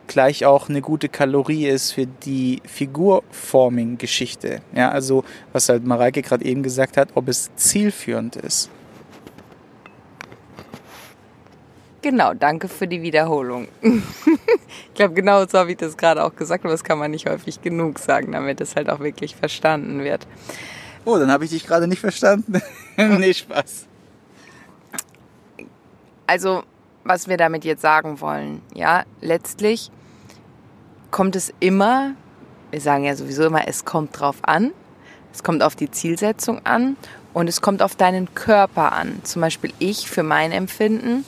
gleich 0.09 0.45
auch 0.45 0.69
eine 0.69 0.81
gute 0.81 1.09
Kalorie 1.09 1.67
ist 1.67 1.93
für 1.93 2.07
die 2.07 2.61
Figurforming-Geschichte. 2.65 4.63
Ja, 4.75 4.91
also 4.91 5.25
was 5.53 5.69
halt 5.69 5.85
Mareike 5.85 6.23
gerade 6.23 6.45
eben 6.45 6.63
gesagt 6.63 6.97
hat, 6.97 7.11
ob 7.15 7.29
es 7.29 7.55
zielführend 7.57 8.37
ist. 8.37 8.71
Genau, 12.01 12.33
danke 12.33 12.69
für 12.69 12.87
die 12.87 13.03
Wiederholung. 13.03 13.69
ich 13.83 14.95
glaube, 14.95 15.15
genau 15.15 15.45
so 15.47 15.59
habe 15.59 15.73
ich 15.73 15.77
das 15.77 15.97
gerade 15.97 16.25
auch 16.25 16.35
gesagt, 16.35 16.65
aber 16.65 16.73
das 16.73 16.85
kann 16.85 16.99
man 16.99 17.11
nicht 17.11 17.29
häufig 17.29 17.61
genug 17.61 17.99
sagen, 17.99 18.33
damit 18.33 18.61
es 18.61 18.77
halt 18.77 18.89
auch 18.89 19.01
wirklich 19.01 19.35
verstanden 19.35 20.05
wird. 20.05 20.27
Oh, 21.05 21.19
dann 21.19 21.31
habe 21.31 21.45
ich 21.45 21.51
dich 21.51 21.67
gerade 21.67 21.87
nicht 21.87 22.01
verstanden. 22.01 22.61
nee, 22.97 23.35
Spaß. 23.35 23.87
Also, 26.27 26.63
was 27.05 27.29
wir 27.29 27.37
damit 27.37 27.65
jetzt 27.65 27.83
sagen 27.83 28.21
wollen, 28.21 28.61
ja, 28.75 29.05
letztlich 29.21 29.91
kommt 31.11 31.37
es 31.37 31.53
immer, 31.61 32.13
wir 32.71 32.81
sagen 32.81 33.05
ja 33.05 33.17
sowieso 33.17 33.47
immer, 33.47 33.67
es 33.67 33.85
kommt 33.85 34.19
drauf 34.21 34.37
an, 34.43 34.73
es 35.33 35.43
kommt 35.43 35.63
auf 35.63 35.75
die 35.75 35.91
Zielsetzung 35.91 36.67
an 36.67 36.97
und 37.33 37.49
es 37.49 37.61
kommt 37.61 37.83
auf 37.83 37.97
deinen 37.97 38.35
Körper 38.35 38.93
an. 38.93 39.21
Zum 39.25 39.41
Beispiel 39.41 39.73
ich 39.79 40.11
für 40.11 40.23
mein 40.23 40.53
Empfinden 40.53 41.25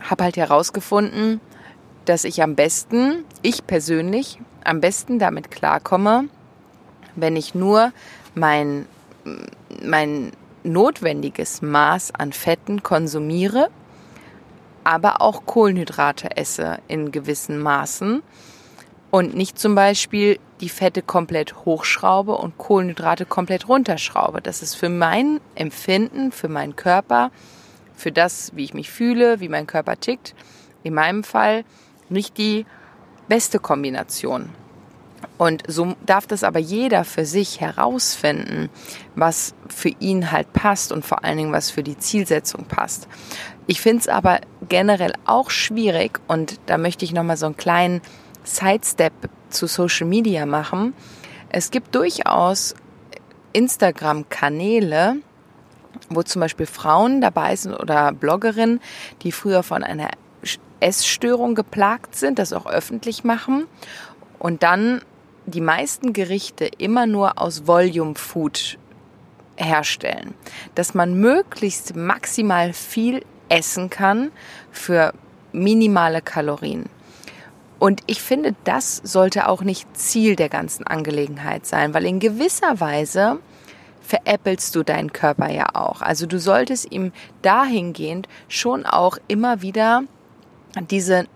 habe 0.00 0.24
halt 0.24 0.36
herausgefunden, 0.36 1.40
dass 2.04 2.24
ich 2.24 2.42
am 2.42 2.54
besten, 2.54 3.24
ich 3.42 3.66
persönlich, 3.66 4.40
am 4.64 4.80
besten 4.80 5.18
damit 5.18 5.50
klarkomme, 5.50 6.28
wenn 7.16 7.36
ich 7.36 7.54
nur 7.54 7.92
mein, 8.38 8.86
mein 9.82 10.32
notwendiges 10.62 11.62
Maß 11.62 12.14
an 12.14 12.32
Fetten 12.32 12.82
konsumiere 12.82 13.70
aber 14.88 15.20
auch 15.20 15.44
Kohlenhydrate 15.44 16.38
esse 16.38 16.78
in 16.88 17.12
gewissen 17.12 17.58
Maßen 17.58 18.22
und 19.10 19.34
nicht 19.34 19.58
zum 19.58 19.74
Beispiel 19.74 20.38
die 20.62 20.70
Fette 20.70 21.02
komplett 21.02 21.66
hochschraube 21.66 22.34
und 22.34 22.56
Kohlenhydrate 22.56 23.26
komplett 23.26 23.68
runterschraube. 23.68 24.40
Das 24.40 24.62
ist 24.62 24.76
für 24.76 24.88
mein 24.88 25.40
Empfinden, 25.54 26.32
für 26.32 26.48
meinen 26.48 26.74
Körper, 26.74 27.30
für 27.94 28.12
das, 28.12 28.56
wie 28.56 28.64
ich 28.64 28.72
mich 28.72 28.90
fühle, 28.90 29.40
wie 29.40 29.50
mein 29.50 29.66
Körper 29.66 30.00
tickt, 30.00 30.34
in 30.84 30.94
meinem 30.94 31.22
Fall 31.22 31.66
nicht 32.08 32.38
die 32.38 32.64
beste 33.28 33.58
Kombination. 33.58 34.48
Und 35.38 35.62
so 35.68 35.94
darf 36.04 36.26
das 36.26 36.42
aber 36.42 36.58
jeder 36.58 37.04
für 37.04 37.24
sich 37.24 37.60
herausfinden, 37.60 38.68
was 39.14 39.54
für 39.68 39.90
ihn 40.00 40.32
halt 40.32 40.52
passt 40.52 40.90
und 40.90 41.06
vor 41.06 41.24
allen 41.24 41.38
Dingen, 41.38 41.52
was 41.52 41.70
für 41.70 41.84
die 41.84 41.96
Zielsetzung 41.96 42.64
passt. 42.64 43.08
Ich 43.68 43.80
finde 43.80 44.00
es 44.00 44.08
aber 44.08 44.40
generell 44.68 45.12
auch 45.24 45.50
schwierig 45.50 46.20
und 46.26 46.58
da 46.66 46.76
möchte 46.76 47.04
ich 47.04 47.12
nochmal 47.12 47.36
so 47.36 47.46
einen 47.46 47.56
kleinen 47.56 48.02
Sidestep 48.42 49.12
zu 49.48 49.66
Social 49.66 50.08
Media 50.08 50.44
machen. 50.44 50.92
Es 51.50 51.70
gibt 51.70 51.94
durchaus 51.94 52.74
Instagram-Kanäle, 53.52 55.16
wo 56.10 56.22
zum 56.22 56.40
Beispiel 56.40 56.66
Frauen 56.66 57.20
dabei 57.20 57.54
sind 57.54 57.74
oder 57.74 58.12
Bloggerinnen, 58.12 58.80
die 59.22 59.32
früher 59.32 59.62
von 59.62 59.84
einer 59.84 60.10
Essstörung 60.80 61.54
geplagt 61.54 62.16
sind, 62.16 62.38
das 62.38 62.52
auch 62.52 62.66
öffentlich 62.66 63.22
machen 63.22 63.66
und 64.38 64.62
dann 64.62 65.02
die 65.48 65.60
meisten 65.60 66.12
Gerichte 66.12 66.66
immer 66.78 67.06
nur 67.06 67.40
aus 67.40 67.66
Volume 67.66 68.14
Food 68.14 68.78
herstellen, 69.56 70.34
dass 70.74 70.94
man 70.94 71.14
möglichst 71.14 71.96
maximal 71.96 72.72
viel 72.72 73.24
essen 73.48 73.90
kann 73.90 74.30
für 74.70 75.12
minimale 75.52 76.22
Kalorien. 76.22 76.86
Und 77.78 78.02
ich 78.06 78.20
finde, 78.20 78.54
das 78.64 78.96
sollte 79.04 79.48
auch 79.48 79.62
nicht 79.62 79.96
Ziel 79.96 80.36
der 80.36 80.48
ganzen 80.48 80.86
Angelegenheit 80.86 81.64
sein, 81.64 81.94
weil 81.94 82.06
in 82.06 82.18
gewisser 82.18 82.80
Weise 82.80 83.38
veräppelst 84.00 84.74
du 84.74 84.82
deinen 84.82 85.12
Körper 85.12 85.50
ja 85.50 85.74
auch. 85.74 86.02
Also 86.02 86.26
du 86.26 86.38
solltest 86.38 86.90
ihm 86.90 87.12
dahingehend 87.42 88.26
schon 88.48 88.86
auch 88.86 89.18
immer 89.28 89.62
wieder 89.62 90.02
diese 90.90 91.26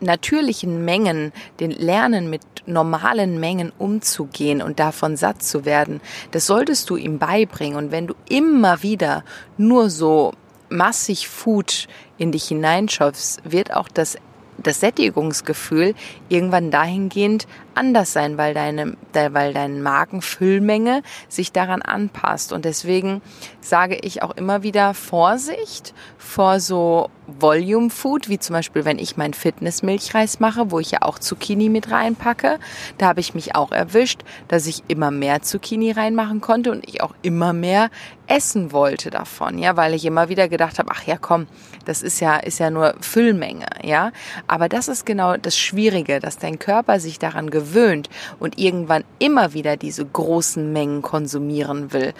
natürlichen 0.00 0.84
Mengen, 0.84 1.32
den 1.60 1.70
Lernen 1.70 2.30
mit 2.30 2.42
normalen 2.66 3.40
Mengen 3.40 3.72
umzugehen 3.78 4.62
und 4.62 4.78
davon 4.78 5.16
satt 5.16 5.42
zu 5.42 5.64
werden, 5.64 6.00
das 6.30 6.46
solltest 6.46 6.90
du 6.90 6.96
ihm 6.96 7.18
beibringen. 7.18 7.76
Und 7.76 7.90
wenn 7.90 8.06
du 8.06 8.14
immer 8.28 8.82
wieder 8.82 9.24
nur 9.56 9.90
so 9.90 10.32
massig 10.68 11.28
Food 11.28 11.86
in 12.18 12.32
dich 12.32 12.48
hineinschaufst, 12.48 13.42
wird 13.44 13.74
auch 13.74 13.88
das 13.88 14.16
das 14.62 14.80
Sättigungsgefühl 14.80 15.94
irgendwann 16.28 16.70
dahingehend 16.70 17.46
anders 17.74 18.12
sein, 18.12 18.38
weil 18.38 18.54
deine, 18.54 18.96
weil 19.12 19.52
deine 19.52 19.80
Magenfüllmenge 19.80 21.02
sich 21.28 21.52
daran 21.52 21.82
anpasst. 21.82 22.52
Und 22.52 22.64
deswegen 22.64 23.22
sage 23.60 23.96
ich 23.96 24.22
auch 24.22 24.32
immer 24.36 24.62
wieder 24.62 24.94
Vorsicht 24.94 25.94
vor 26.18 26.60
so 26.60 27.10
Volume 27.26 27.88
Food, 27.88 28.28
wie 28.28 28.38
zum 28.38 28.54
Beispiel, 28.54 28.84
wenn 28.84 28.98
ich 28.98 29.16
meinen 29.16 29.32
Fitness-Milchreis 29.32 30.40
mache, 30.40 30.70
wo 30.70 30.78
ich 30.78 30.90
ja 30.90 31.02
auch 31.02 31.18
Zucchini 31.18 31.70
mit 31.70 31.90
reinpacke. 31.90 32.58
Da 32.98 33.06
habe 33.06 33.20
ich 33.20 33.34
mich 33.34 33.54
auch 33.54 33.72
erwischt, 33.72 34.22
dass 34.48 34.66
ich 34.66 34.82
immer 34.88 35.10
mehr 35.10 35.40
Zucchini 35.40 35.92
reinmachen 35.92 36.40
konnte 36.40 36.70
und 36.70 36.86
ich 36.86 37.02
auch 37.02 37.14
immer 37.22 37.52
mehr 37.52 37.88
essen 38.26 38.72
wollte 38.72 39.10
davon, 39.10 39.58
ja, 39.58 39.76
weil 39.76 39.94
ich 39.94 40.04
immer 40.04 40.28
wieder 40.28 40.48
gedacht 40.48 40.78
habe, 40.78 40.90
ach 40.92 41.04
ja, 41.04 41.16
komm, 41.16 41.46
das 41.84 42.02
ist 42.02 42.20
ja, 42.20 42.36
ist 42.36 42.58
ja 42.58 42.70
nur 42.70 42.94
Füllmenge, 43.00 43.66
ja. 43.82 44.12
Aber 44.46 44.68
das 44.68 44.88
ist 44.88 45.04
genau 45.04 45.36
das 45.36 45.58
Schwierige, 45.58 46.20
dass 46.20 46.38
dein 46.38 46.58
Körper 46.58 47.00
sich 47.00 47.18
daran 47.18 47.50
gewöhnt 47.64 48.08
und 48.38 48.58
irgendwann 48.58 49.04
immer 49.18 49.52
wieder 49.54 49.76
diese 49.76 50.04
großen 50.04 50.72
Mengen 50.72 51.02
konsumieren 51.02 51.92
will. 51.92 52.14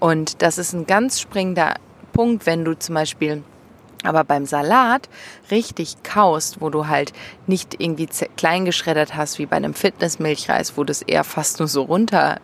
Und 0.00 0.42
das 0.42 0.58
ist 0.58 0.72
ein 0.72 0.86
ganz 0.86 1.20
springender 1.20 1.74
Punkt, 2.12 2.46
wenn 2.46 2.64
du 2.64 2.78
zum 2.78 2.94
Beispiel 2.94 3.42
aber 4.04 4.22
beim 4.22 4.46
Salat 4.46 5.08
richtig 5.50 6.02
kaust, 6.04 6.60
wo 6.60 6.70
du 6.70 6.86
halt 6.86 7.12
nicht 7.48 7.80
irgendwie 7.80 8.08
klein 8.36 8.64
geschreddert 8.64 9.16
hast, 9.16 9.38
wie 9.38 9.46
bei 9.46 9.56
einem 9.56 9.74
Fitnessmilchreis, 9.74 10.76
wo 10.76 10.84
das 10.84 11.02
eher 11.02 11.24
fast 11.24 11.58
nur 11.58 11.68
so 11.68 11.82
runter 11.82 12.40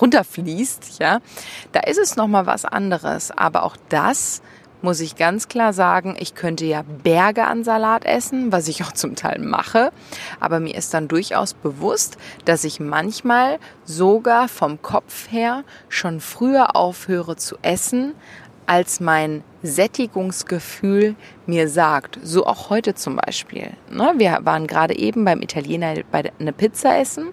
runterfließt, 0.00 0.98
ja, 0.98 1.20
da 1.72 1.80
ist 1.80 1.98
es 1.98 2.16
noch 2.16 2.26
mal 2.26 2.46
was 2.46 2.64
anderes. 2.64 3.30
Aber 3.30 3.62
auch 3.62 3.76
das 3.88 4.42
muss 4.82 5.00
ich 5.00 5.16
ganz 5.16 5.48
klar 5.48 5.72
sagen, 5.72 6.16
ich 6.18 6.34
könnte 6.34 6.64
ja 6.64 6.82
Berge 7.02 7.46
an 7.46 7.64
Salat 7.64 8.04
essen, 8.04 8.52
was 8.52 8.68
ich 8.68 8.84
auch 8.84 8.92
zum 8.92 9.16
Teil 9.16 9.38
mache. 9.40 9.90
Aber 10.40 10.60
mir 10.60 10.74
ist 10.74 10.94
dann 10.94 11.08
durchaus 11.08 11.54
bewusst, 11.54 12.18
dass 12.44 12.64
ich 12.64 12.80
manchmal 12.80 13.58
sogar 13.84 14.48
vom 14.48 14.82
Kopf 14.82 15.30
her 15.30 15.64
schon 15.88 16.20
früher 16.20 16.76
aufhöre 16.76 17.36
zu 17.36 17.56
essen, 17.62 18.14
als 18.66 19.00
mein 19.00 19.42
Sättigungsgefühl 19.62 21.14
mir 21.46 21.68
sagt. 21.68 22.18
So 22.22 22.46
auch 22.46 22.70
heute 22.70 22.94
zum 22.94 23.16
Beispiel. 23.16 23.70
Ne, 23.90 24.14
wir 24.16 24.40
waren 24.42 24.66
gerade 24.66 24.96
eben 24.98 25.24
beim 25.24 25.40
Italiener 25.40 25.94
eine 26.38 26.52
Pizza 26.52 26.98
essen 26.98 27.28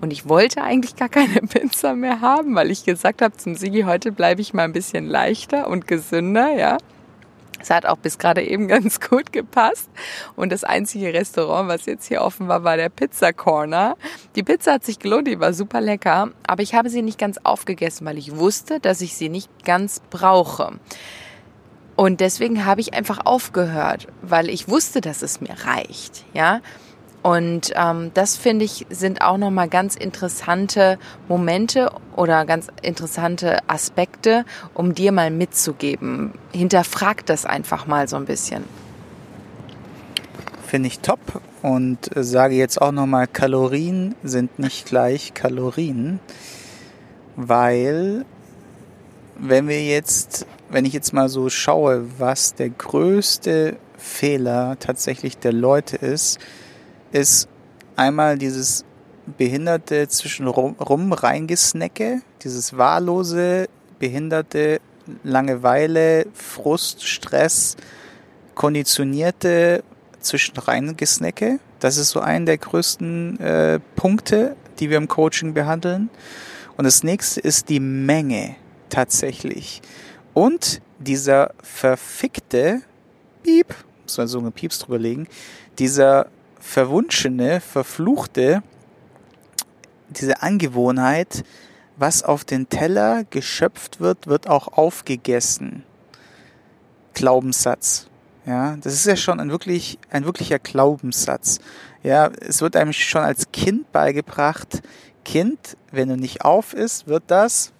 und 0.00 0.12
ich 0.12 0.28
wollte 0.28 0.62
eigentlich 0.62 0.96
gar 0.96 1.08
keine 1.08 1.40
Pizza 1.48 1.94
mehr 1.94 2.20
haben, 2.20 2.54
weil 2.54 2.70
ich 2.70 2.84
gesagt 2.84 3.22
habe 3.22 3.36
zum 3.36 3.54
Sigi, 3.54 3.82
heute 3.82 4.12
bleibe 4.12 4.40
ich 4.40 4.54
mal 4.54 4.64
ein 4.64 4.72
bisschen 4.72 5.06
leichter 5.06 5.68
und 5.68 5.86
gesünder, 5.86 6.50
ja. 6.50 6.78
Es 7.60 7.70
hat 7.70 7.86
auch 7.86 7.96
bis 7.96 8.18
gerade 8.18 8.42
eben 8.42 8.68
ganz 8.68 9.00
gut 9.00 9.32
gepasst. 9.32 9.88
Und 10.36 10.52
das 10.52 10.64
einzige 10.64 11.14
Restaurant, 11.14 11.68
was 11.68 11.86
jetzt 11.86 12.06
hier 12.06 12.20
offen 12.20 12.46
war, 12.46 12.62
war 12.62 12.76
der 12.76 12.90
Pizza 12.90 13.32
Corner. 13.32 13.96
Die 14.36 14.42
Pizza 14.42 14.74
hat 14.74 14.84
sich 14.84 14.98
gelohnt, 14.98 15.28
die 15.28 15.40
war 15.40 15.54
super 15.54 15.80
lecker. 15.80 16.30
Aber 16.46 16.62
ich 16.62 16.74
habe 16.74 16.90
sie 16.90 17.00
nicht 17.00 17.18
ganz 17.18 17.38
aufgegessen, 17.42 18.06
weil 18.06 18.18
ich 18.18 18.36
wusste, 18.36 18.80
dass 18.80 19.00
ich 19.00 19.16
sie 19.16 19.30
nicht 19.30 19.64
ganz 19.64 20.02
brauche. 20.10 20.78
Und 21.96 22.20
deswegen 22.20 22.66
habe 22.66 22.80
ich 22.80 22.92
einfach 22.92 23.24
aufgehört, 23.24 24.08
weil 24.20 24.50
ich 24.50 24.68
wusste, 24.68 25.00
dass 25.00 25.22
es 25.22 25.40
mir 25.40 25.54
reicht, 25.64 26.24
ja. 26.34 26.60
Und 27.24 27.72
ähm, 27.74 28.10
das 28.12 28.36
finde 28.36 28.66
ich 28.66 28.84
sind 28.90 29.22
auch 29.22 29.38
noch 29.38 29.50
mal 29.50 29.66
ganz 29.66 29.96
interessante 29.96 30.98
Momente 31.26 31.90
oder 32.16 32.44
ganz 32.44 32.68
interessante 32.82 33.66
Aspekte, 33.66 34.44
um 34.74 34.94
dir 34.94 35.10
mal 35.10 35.30
mitzugeben. 35.30 36.32
Hinterfrag 36.52 37.24
das 37.24 37.46
einfach 37.46 37.86
mal 37.86 38.08
so 38.08 38.16
ein 38.16 38.26
bisschen. 38.26 38.64
Finde 40.66 40.88
ich 40.88 40.98
top 40.98 41.40
und 41.62 42.10
sage 42.14 42.56
jetzt 42.56 42.78
auch 42.82 42.92
noch 42.92 43.06
mal: 43.06 43.26
Kalorien 43.26 44.14
sind 44.22 44.58
nicht 44.58 44.84
gleich 44.84 45.32
Kalorien, 45.32 46.20
weil 47.36 48.26
wenn 49.38 49.66
wir 49.66 49.82
jetzt, 49.82 50.44
wenn 50.68 50.84
ich 50.84 50.92
jetzt 50.92 51.14
mal 51.14 51.30
so 51.30 51.48
schaue, 51.48 52.04
was 52.18 52.54
der 52.54 52.68
größte 52.68 53.78
Fehler 53.96 54.76
tatsächlich 54.78 55.38
der 55.38 55.54
Leute 55.54 55.96
ist, 55.96 56.38
ist 57.14 57.48
einmal 57.96 58.36
dieses 58.36 58.84
behinderte 59.38 60.08
zwischen 60.08 60.48
rum, 60.48 61.12
reingesnacke, 61.12 62.22
dieses 62.42 62.76
wahllose, 62.76 63.68
behinderte 63.98 64.80
Langeweile, 65.22 66.26
Frust, 66.34 67.06
Stress, 67.06 67.76
konditionierte 68.54 69.84
zwischen 70.20 70.56
reingesnacke. 70.56 71.60
Das 71.78 71.98
ist 71.98 72.10
so 72.10 72.20
ein 72.20 72.46
der 72.46 72.58
größten 72.58 73.38
äh, 73.38 73.80
Punkte, 73.94 74.56
die 74.80 74.90
wir 74.90 74.96
im 74.96 75.08
Coaching 75.08 75.54
behandeln. 75.54 76.10
Und 76.76 76.84
das 76.84 77.04
nächste 77.04 77.40
ist 77.40 77.68
die 77.68 77.80
Menge 77.80 78.56
tatsächlich. 78.88 79.82
Und 80.32 80.80
dieser 80.98 81.52
verfickte 81.62 82.80
Piep, 83.42 83.72
muss 84.02 84.18
man 84.18 84.26
so 84.26 84.38
eine 84.38 84.50
Pieps 84.50 84.80
drüber 84.80 84.98
legen, 84.98 85.28
dieser 85.78 86.26
verwunschene, 86.64 87.60
verfluchte, 87.60 88.62
diese 90.08 90.42
Angewohnheit, 90.42 91.44
was 91.96 92.22
auf 92.22 92.44
den 92.44 92.68
Teller 92.68 93.24
geschöpft 93.24 94.00
wird, 94.00 94.26
wird 94.26 94.48
auch 94.48 94.68
aufgegessen. 94.68 95.84
Glaubenssatz. 97.12 98.08
Ja, 98.46 98.76
das 98.76 98.94
ist 98.94 99.06
ja 99.06 99.16
schon 99.16 99.40
ein 99.40 99.50
wirklich, 99.50 99.98
ein 100.10 100.24
wirklicher 100.24 100.58
Glaubenssatz. 100.58 101.60
Ja, 102.02 102.26
es 102.40 102.60
wird 102.60 102.76
einem 102.76 102.92
schon 102.92 103.22
als 103.22 103.52
Kind 103.52 103.92
beigebracht, 103.92 104.82
Kind, 105.24 105.76
wenn 105.90 106.08
du 106.08 106.16
nicht 106.16 106.44
auf 106.44 106.74
isst, 106.74 107.06
wird 107.06 107.24
das 107.28 107.72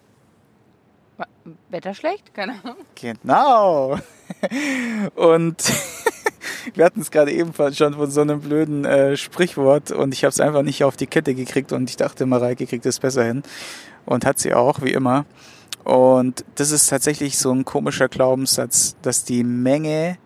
Wetter 1.68 1.94
schlecht? 1.94 2.32
Keine 2.34 2.52
Ahnung. 2.62 2.76
Genau. 2.94 3.98
Und 5.14 5.62
wir 6.74 6.84
hatten 6.84 7.00
es 7.00 7.10
gerade 7.10 7.32
ebenfalls 7.32 7.76
schon 7.76 7.94
von 7.94 8.10
so 8.10 8.20
einem 8.20 8.40
blöden 8.40 8.84
äh, 8.84 9.16
Sprichwort 9.16 9.90
und 9.90 10.14
ich 10.14 10.24
habe 10.24 10.30
es 10.30 10.40
einfach 10.40 10.62
nicht 10.62 10.84
auf 10.84 10.96
die 10.96 11.06
Kette 11.06 11.34
gekriegt 11.34 11.72
und 11.72 11.88
ich 11.90 11.96
dachte, 11.96 12.26
Mareike 12.26 12.66
kriegt 12.66 12.86
es 12.86 13.00
besser 13.00 13.24
hin 13.24 13.42
und 14.06 14.24
hat 14.24 14.38
sie 14.38 14.54
auch, 14.54 14.82
wie 14.82 14.92
immer. 14.92 15.24
Und 15.84 16.44
das 16.54 16.70
ist 16.70 16.88
tatsächlich 16.88 17.38
so 17.38 17.52
ein 17.52 17.64
komischer 17.64 18.08
Glaubenssatz, 18.08 18.96
dass 19.02 19.24
die 19.24 19.44
Menge 19.44 20.16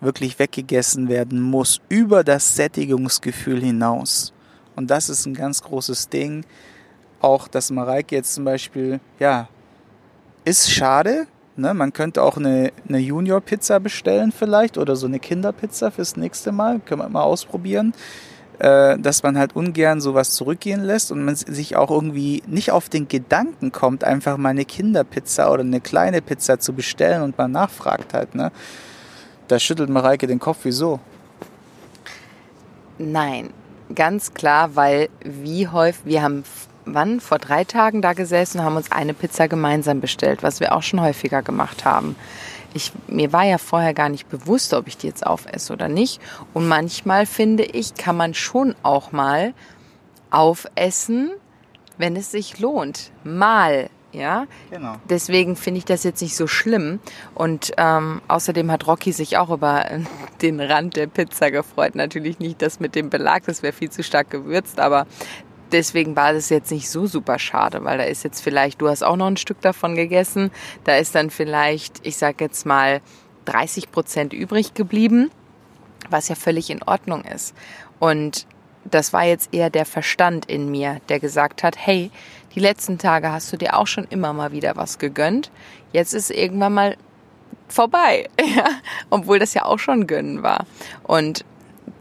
wirklich 0.00 0.38
weggegessen 0.38 1.08
werden 1.08 1.40
muss 1.40 1.80
über 1.88 2.24
das 2.24 2.56
Sättigungsgefühl 2.56 3.60
hinaus. 3.60 4.32
Und 4.76 4.90
das 4.90 5.08
ist 5.08 5.26
ein 5.26 5.34
ganz 5.34 5.62
großes 5.62 6.08
Ding. 6.08 6.44
Auch, 7.20 7.48
dass 7.48 7.70
Mareike 7.70 8.16
jetzt 8.16 8.34
zum 8.34 8.44
Beispiel, 8.44 9.00
ja, 9.18 9.48
ist 10.44 10.70
schade, 10.70 11.26
Ne, 11.54 11.74
man 11.74 11.92
könnte 11.92 12.22
auch 12.22 12.38
eine, 12.38 12.72
eine 12.88 12.98
Junior-Pizza 12.98 13.78
bestellen 13.78 14.32
vielleicht 14.32 14.78
oder 14.78 14.96
so 14.96 15.06
eine 15.06 15.18
Kinderpizza 15.18 15.90
fürs 15.90 16.16
nächste 16.16 16.50
Mal. 16.50 16.80
Können 16.80 17.02
wir 17.02 17.08
mal 17.08 17.22
ausprobieren. 17.22 17.92
Äh, 18.58 18.98
dass 18.98 19.22
man 19.22 19.36
halt 19.36 19.56
ungern 19.56 20.00
sowas 20.00 20.30
zurückgehen 20.30 20.82
lässt 20.82 21.10
und 21.10 21.24
man 21.24 21.34
sich 21.34 21.74
auch 21.74 21.90
irgendwie 21.90 22.42
nicht 22.46 22.70
auf 22.70 22.88
den 22.88 23.08
Gedanken 23.08 23.72
kommt, 23.72 24.04
einfach 24.04 24.36
mal 24.36 24.50
eine 24.50 24.64
Kinderpizza 24.64 25.50
oder 25.50 25.62
eine 25.62 25.80
kleine 25.80 26.22
Pizza 26.22 26.60
zu 26.60 26.72
bestellen 26.72 27.22
und 27.22 27.36
man 27.36 27.50
nachfragt 27.50 28.14
halt. 28.14 28.36
Ne? 28.36 28.52
Da 29.48 29.58
schüttelt 29.58 29.90
Mareike 29.90 30.28
den 30.28 30.38
Kopf, 30.38 30.58
wieso? 30.62 31.00
Nein, 32.98 33.50
ganz 33.94 34.32
klar, 34.32 34.76
weil 34.76 35.08
wie 35.24 35.66
häufig, 35.66 36.04
wir 36.04 36.22
haben 36.22 36.44
wann, 36.84 37.20
vor 37.20 37.38
drei 37.38 37.64
Tagen 37.64 38.02
da 38.02 38.12
gesessen 38.12 38.58
und 38.58 38.64
haben 38.64 38.76
uns 38.76 38.92
eine 38.92 39.14
Pizza 39.14 39.48
gemeinsam 39.48 40.00
bestellt, 40.00 40.42
was 40.42 40.60
wir 40.60 40.74
auch 40.74 40.82
schon 40.82 41.00
häufiger 41.00 41.42
gemacht 41.42 41.84
haben. 41.84 42.16
Ich, 42.74 42.92
mir 43.06 43.32
war 43.32 43.44
ja 43.44 43.58
vorher 43.58 43.94
gar 43.94 44.08
nicht 44.08 44.28
bewusst, 44.28 44.72
ob 44.72 44.88
ich 44.88 44.96
die 44.96 45.06
jetzt 45.06 45.26
aufesse 45.26 45.72
oder 45.72 45.88
nicht. 45.88 46.20
Und 46.54 46.68
manchmal 46.68 47.26
finde 47.26 47.64
ich, 47.64 47.94
kann 47.94 48.16
man 48.16 48.34
schon 48.34 48.74
auch 48.82 49.12
mal 49.12 49.52
aufessen, 50.30 51.30
wenn 51.98 52.16
es 52.16 52.30
sich 52.30 52.58
lohnt. 52.58 53.12
Mal, 53.24 53.90
ja. 54.12 54.46
Genau. 54.70 54.96
Deswegen 55.08 55.56
finde 55.56 55.78
ich 55.78 55.84
das 55.84 56.04
jetzt 56.04 56.20
nicht 56.20 56.36
so 56.36 56.46
schlimm. 56.46 57.00
Und 57.34 57.72
ähm, 57.78 58.20
außerdem 58.28 58.70
hat 58.70 58.86
Rocky 58.86 59.12
sich 59.12 59.38
auch 59.38 59.50
über 59.50 59.84
den 60.42 60.60
Rand 60.60 60.96
der 60.96 61.06
Pizza 61.06 61.50
gefreut. 61.50 61.94
Natürlich 61.94 62.38
nicht 62.38 62.62
das 62.62 62.78
mit 62.78 62.94
dem 62.94 63.10
Belag, 63.10 63.44
das 63.46 63.62
wäre 63.62 63.72
viel 63.72 63.90
zu 63.90 64.02
stark 64.02 64.30
gewürzt, 64.30 64.80
aber 64.80 65.06
deswegen 65.72 66.16
war 66.16 66.32
das 66.32 66.48
jetzt 66.48 66.70
nicht 66.70 66.88
so 66.90 67.06
super 67.06 67.38
schade, 67.38 67.84
weil 67.84 67.98
da 67.98 68.04
ist 68.04 68.24
jetzt 68.24 68.40
vielleicht, 68.40 68.80
du 68.80 68.88
hast 68.88 69.02
auch 69.02 69.16
noch 69.16 69.26
ein 69.26 69.36
Stück 69.36 69.60
davon 69.60 69.94
gegessen, 69.94 70.50
da 70.84 70.96
ist 70.96 71.14
dann 71.14 71.30
vielleicht, 71.30 72.06
ich 72.06 72.16
sag 72.16 72.40
jetzt 72.40 72.66
mal, 72.66 73.00
30 73.46 73.90
Prozent 73.90 74.32
übrig 74.32 74.74
geblieben, 74.74 75.30
was 76.10 76.28
ja 76.28 76.34
völlig 76.34 76.70
in 76.70 76.82
Ordnung 76.82 77.24
ist. 77.24 77.54
Und 77.98 78.46
das 78.84 79.12
war 79.12 79.24
jetzt 79.24 79.52
eher 79.52 79.70
der 79.70 79.84
Verstand 79.84 80.46
in 80.46 80.70
mir, 80.70 81.00
der 81.08 81.20
gesagt 81.20 81.62
hat, 81.62 81.76
hey, 81.76 82.10
die 82.54 82.60
letzten 82.60 82.98
Tage 82.98 83.32
hast 83.32 83.52
du 83.52 83.56
dir 83.56 83.76
auch 83.76 83.86
schon 83.86 84.04
immer 84.04 84.32
mal 84.32 84.52
wieder 84.52 84.76
was 84.76 84.98
gegönnt. 84.98 85.50
Jetzt 85.92 86.12
ist 86.12 86.30
irgendwann 86.30 86.74
mal 86.74 86.96
vorbei, 87.68 88.28
ja? 88.56 88.68
obwohl 89.10 89.38
das 89.38 89.54
ja 89.54 89.64
auch 89.64 89.78
schon 89.78 90.06
gönnen 90.06 90.42
war. 90.42 90.66
Und 91.02 91.44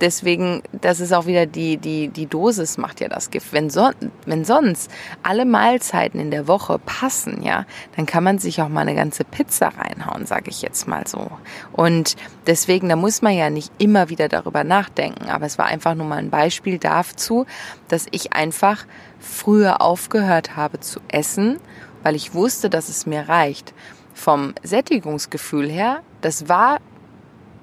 deswegen, 0.02 0.64
das 0.74 1.00
ist 1.00 1.14
auch 1.14 1.26
wieder 1.26 1.46
die, 1.46 1.78
die, 1.78 2.10
die 2.10 2.26
Dosis 2.26 2.78
macht 2.78 3.00
ja 3.00 3.08
das 3.08 3.30
Gift. 3.30 3.54
Wenn, 3.54 3.70
so, 3.70 3.90
wenn 4.26 4.44
sonst 4.44 4.92
alle 5.24 5.46
Mahlzeiten 5.46 6.20
in 6.20 6.32
der 6.32 6.48
Woche 6.48 6.80
passen, 6.80 7.44
ja, 7.44 7.66
dann 7.96 8.06
kann 8.06 8.24
man 8.24 8.40
sich 8.40 8.62
auch 8.62 8.70
mal 8.70 8.82
eine 8.82 8.96
ganze 8.96 9.24
Pizza 9.24 9.70
reinhauen, 9.70 10.26
sage 10.26 10.50
ich 10.50 10.62
jetzt 10.62 10.88
mal 10.88 11.08
so. 11.08 11.32
Und 11.72 12.16
deswegen, 12.48 12.90
da 12.90 12.96
muss 12.96 13.22
man 13.22 13.34
ja 13.34 13.50
nicht 13.50 13.72
immer 13.78 14.10
wieder 14.10 14.28
darüber 14.28 14.64
nachdenken. 14.64 15.30
Aber 15.30 15.46
es 15.46 15.58
war 15.58 15.68
einfach 15.68 15.96
nur 15.96 16.08
mal 16.08 16.18
ein 16.18 16.32
Beispiel 16.32 16.80
dazu, 16.80 17.46
dass 17.88 18.08
ich 18.12 18.34
einfach 18.34 18.86
früher 19.20 19.82
aufgehört 19.82 20.56
habe 20.56 20.80
zu 20.80 21.00
essen, 21.08 21.60
weil 22.04 22.16
ich 22.16 22.34
wusste, 22.34 22.70
dass 22.70 22.90
es 22.90 23.06
mir 23.06 23.30
reicht. 23.30 23.74
Vom 24.14 24.54
Sättigungsgefühl 24.64 25.70
her, 25.70 26.02
das 26.22 26.50
war 26.50 26.80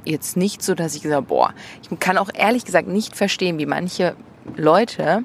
jetzt 0.09 0.37
nicht 0.37 0.63
so, 0.63 0.75
dass 0.75 0.95
ich 0.95 1.03
gesagt 1.03 1.29
boah, 1.29 1.53
ich 1.83 1.99
kann 2.01 2.19
auch 2.19 2.31
ehrlich 2.33 2.65
gesagt 2.65 2.89
nicht 2.89 3.17
verstehen, 3.17 3.59
wie 3.59 3.67
manche 3.67 4.17
Leute 4.57 5.25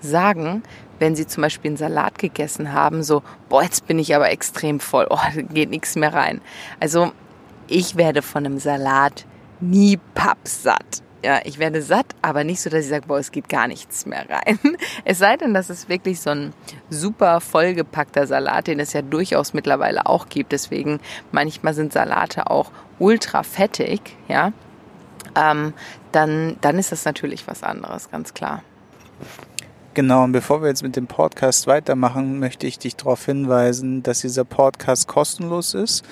sagen, 0.00 0.62
wenn 0.98 1.16
sie 1.16 1.26
zum 1.26 1.42
Beispiel 1.42 1.70
einen 1.70 1.76
Salat 1.76 2.18
gegessen 2.18 2.72
haben, 2.72 3.02
so, 3.02 3.22
boah, 3.48 3.62
jetzt 3.62 3.86
bin 3.86 3.98
ich 3.98 4.14
aber 4.14 4.30
extrem 4.30 4.80
voll, 4.80 5.06
oh, 5.10 5.18
da 5.34 5.42
geht 5.42 5.70
nichts 5.70 5.96
mehr 5.96 6.12
rein. 6.12 6.40
Also 6.80 7.12
ich 7.66 7.96
werde 7.96 8.22
von 8.22 8.44
einem 8.44 8.58
Salat 8.58 9.26
nie 9.60 9.98
pappsatt. 10.14 11.03
Ja, 11.24 11.40
ich 11.42 11.58
werde 11.58 11.80
satt, 11.80 12.04
aber 12.20 12.44
nicht 12.44 12.60
so, 12.60 12.68
dass 12.68 12.84
ich 12.84 12.90
sage, 12.90 13.06
boah, 13.06 13.18
es 13.18 13.32
geht 13.32 13.48
gar 13.48 13.66
nichts 13.66 14.04
mehr 14.04 14.26
rein. 14.28 14.58
Es 15.06 15.18
sei 15.18 15.38
denn, 15.38 15.54
dass 15.54 15.70
es 15.70 15.88
wirklich 15.88 16.20
so 16.20 16.28
ein 16.28 16.52
super 16.90 17.40
vollgepackter 17.40 18.26
Salat, 18.26 18.66
den 18.66 18.78
es 18.78 18.92
ja 18.92 19.00
durchaus 19.00 19.54
mittlerweile 19.54 20.04
auch 20.04 20.28
gibt. 20.28 20.52
Deswegen 20.52 21.00
manchmal 21.32 21.72
sind 21.72 21.94
Salate 21.94 22.50
auch 22.50 22.70
ultra 22.98 23.42
fettig, 23.42 24.18
ja. 24.28 24.52
Ähm, 25.34 25.72
dann, 26.12 26.58
dann 26.60 26.78
ist 26.78 26.92
das 26.92 27.06
natürlich 27.06 27.48
was 27.48 27.62
anderes, 27.62 28.10
ganz 28.10 28.34
klar. 28.34 28.62
Genau, 29.94 30.24
und 30.24 30.32
bevor 30.32 30.60
wir 30.60 30.68
jetzt 30.68 30.82
mit 30.82 30.94
dem 30.94 31.06
Podcast 31.06 31.66
weitermachen, 31.66 32.38
möchte 32.38 32.66
ich 32.66 32.78
dich 32.78 32.96
darauf 32.96 33.24
hinweisen, 33.24 34.02
dass 34.02 34.20
dieser 34.20 34.44
Podcast 34.44 35.08
kostenlos 35.08 35.72
ist 35.72 36.04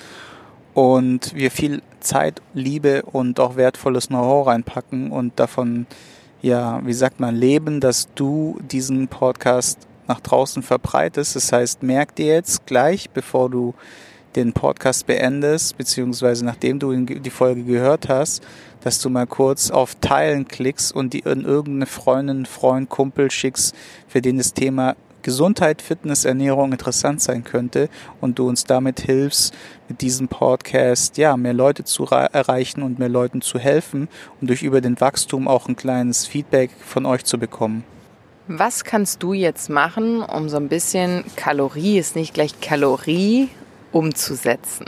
und 0.73 1.35
wir 1.35 1.51
viel 1.51 1.81
Zeit, 1.99 2.41
Liebe 2.53 3.03
und 3.03 3.39
auch 3.39 3.55
wertvolles 3.55 4.07
Know-how 4.07 4.47
reinpacken 4.47 5.11
und 5.11 5.39
davon, 5.39 5.85
ja, 6.41 6.85
wie 6.85 6.93
sagt 6.93 7.19
man, 7.19 7.35
leben, 7.35 7.79
dass 7.79 8.09
du 8.15 8.59
diesen 8.69 9.07
Podcast 9.07 9.79
nach 10.07 10.19
draußen 10.19 10.63
verbreitest. 10.63 11.35
Das 11.35 11.51
heißt, 11.51 11.83
merk 11.83 12.15
dir 12.15 12.27
jetzt 12.27 12.65
gleich, 12.65 13.09
bevor 13.09 13.49
du 13.49 13.73
den 14.35 14.53
Podcast 14.53 15.05
beendest, 15.05 15.77
beziehungsweise 15.77 16.43
nachdem 16.43 16.79
du 16.79 16.93
die 17.05 17.29
Folge 17.29 17.63
gehört 17.63 18.09
hast, 18.09 18.43
dass 18.81 18.99
du 18.99 19.09
mal 19.09 19.27
kurz 19.27 19.71
auf 19.71 19.95
Teilen 19.95 20.47
klickst 20.47 20.93
und 20.93 21.13
die 21.13 21.19
in 21.19 21.45
irgendeine 21.45 21.85
Freundin, 21.85 22.45
Freund, 22.45 22.89
Kumpel 22.89 23.31
schickst, 23.31 23.75
für 24.07 24.21
den 24.21 24.37
das 24.37 24.53
Thema 24.53 24.95
Gesundheit, 25.23 25.81
Fitness, 25.81 26.25
Ernährung 26.25 26.71
interessant 26.71 27.21
sein 27.21 27.43
könnte 27.43 27.89
und 28.21 28.37
du 28.37 28.47
uns 28.47 28.65
damit 28.65 28.99
hilfst, 28.99 29.55
mit 29.89 30.01
diesem 30.01 30.27
Podcast 30.27 31.17
ja 31.17 31.35
mehr 31.35 31.53
Leute 31.53 31.83
zu 31.83 32.05
erreichen 32.05 32.83
und 32.83 32.99
mehr 32.99 33.09
Leuten 33.09 33.41
zu 33.41 33.57
helfen 33.57 34.09
und 34.39 34.49
durch 34.49 34.61
über 34.61 34.81
den 34.81 35.01
Wachstum 35.01 35.47
auch 35.47 35.67
ein 35.67 35.75
kleines 35.75 36.27
Feedback 36.27 36.69
von 36.85 37.05
euch 37.05 37.25
zu 37.25 37.39
bekommen. 37.39 37.83
Was 38.47 38.83
kannst 38.83 39.23
du 39.23 39.31
jetzt 39.31 39.69
machen, 39.69 40.21
um 40.21 40.49
so 40.49 40.57
ein 40.57 40.67
bisschen 40.67 41.23
Kalorie 41.37 41.97
ist 41.97 42.17
nicht 42.17 42.33
gleich 42.33 42.59
Kalorie 42.59 43.47
umzusetzen? 43.93 44.85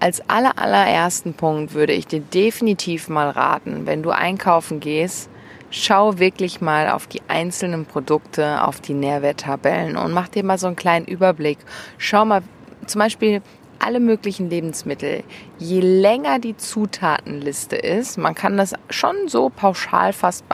Als 0.00 0.28
aller, 0.28 0.58
allerersten 0.58 1.32
Punkt 1.32 1.72
würde 1.72 1.94
ich 1.94 2.06
dir 2.06 2.20
definitiv 2.20 3.08
mal 3.08 3.30
raten, 3.30 3.86
wenn 3.86 4.02
du 4.02 4.10
einkaufen 4.10 4.80
gehst, 4.80 5.30
schau 5.70 6.18
wirklich 6.18 6.60
mal 6.60 6.90
auf 6.90 7.06
die 7.06 7.22
einzelnen 7.28 7.86
Produkte, 7.86 8.62
auf 8.62 8.80
die 8.80 8.94
Nährwerttabellen 8.94 9.96
und 9.96 10.12
mach 10.12 10.28
dir 10.28 10.44
mal 10.44 10.58
so 10.58 10.66
einen 10.66 10.76
kleinen 10.76 11.06
Überblick. 11.06 11.58
Schau 11.98 12.24
mal 12.24 12.42
zum 12.86 13.00
Beispiel 13.00 13.42
alle 13.78 14.00
möglichen 14.00 14.48
Lebensmittel. 14.48 15.22
Je 15.58 15.80
länger 15.80 16.38
die 16.38 16.56
Zutatenliste 16.56 17.76
ist, 17.76 18.16
man 18.16 18.34
kann 18.34 18.56
das 18.56 18.74
schon 18.90 19.28
so 19.28 19.50
pauschal 19.50 20.12
fast 20.12 20.44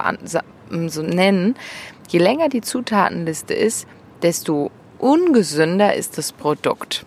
so 0.88 1.03
nennen, 1.03 1.55
je 2.09 2.18
länger 2.18 2.48
die 2.48 2.62
Zutatenliste 2.62 3.55
ist, 3.55 3.87
desto 4.22 4.70
ungesünder 4.98 5.94
ist 5.94 6.18
das 6.18 6.33
Produkt. 6.33 7.05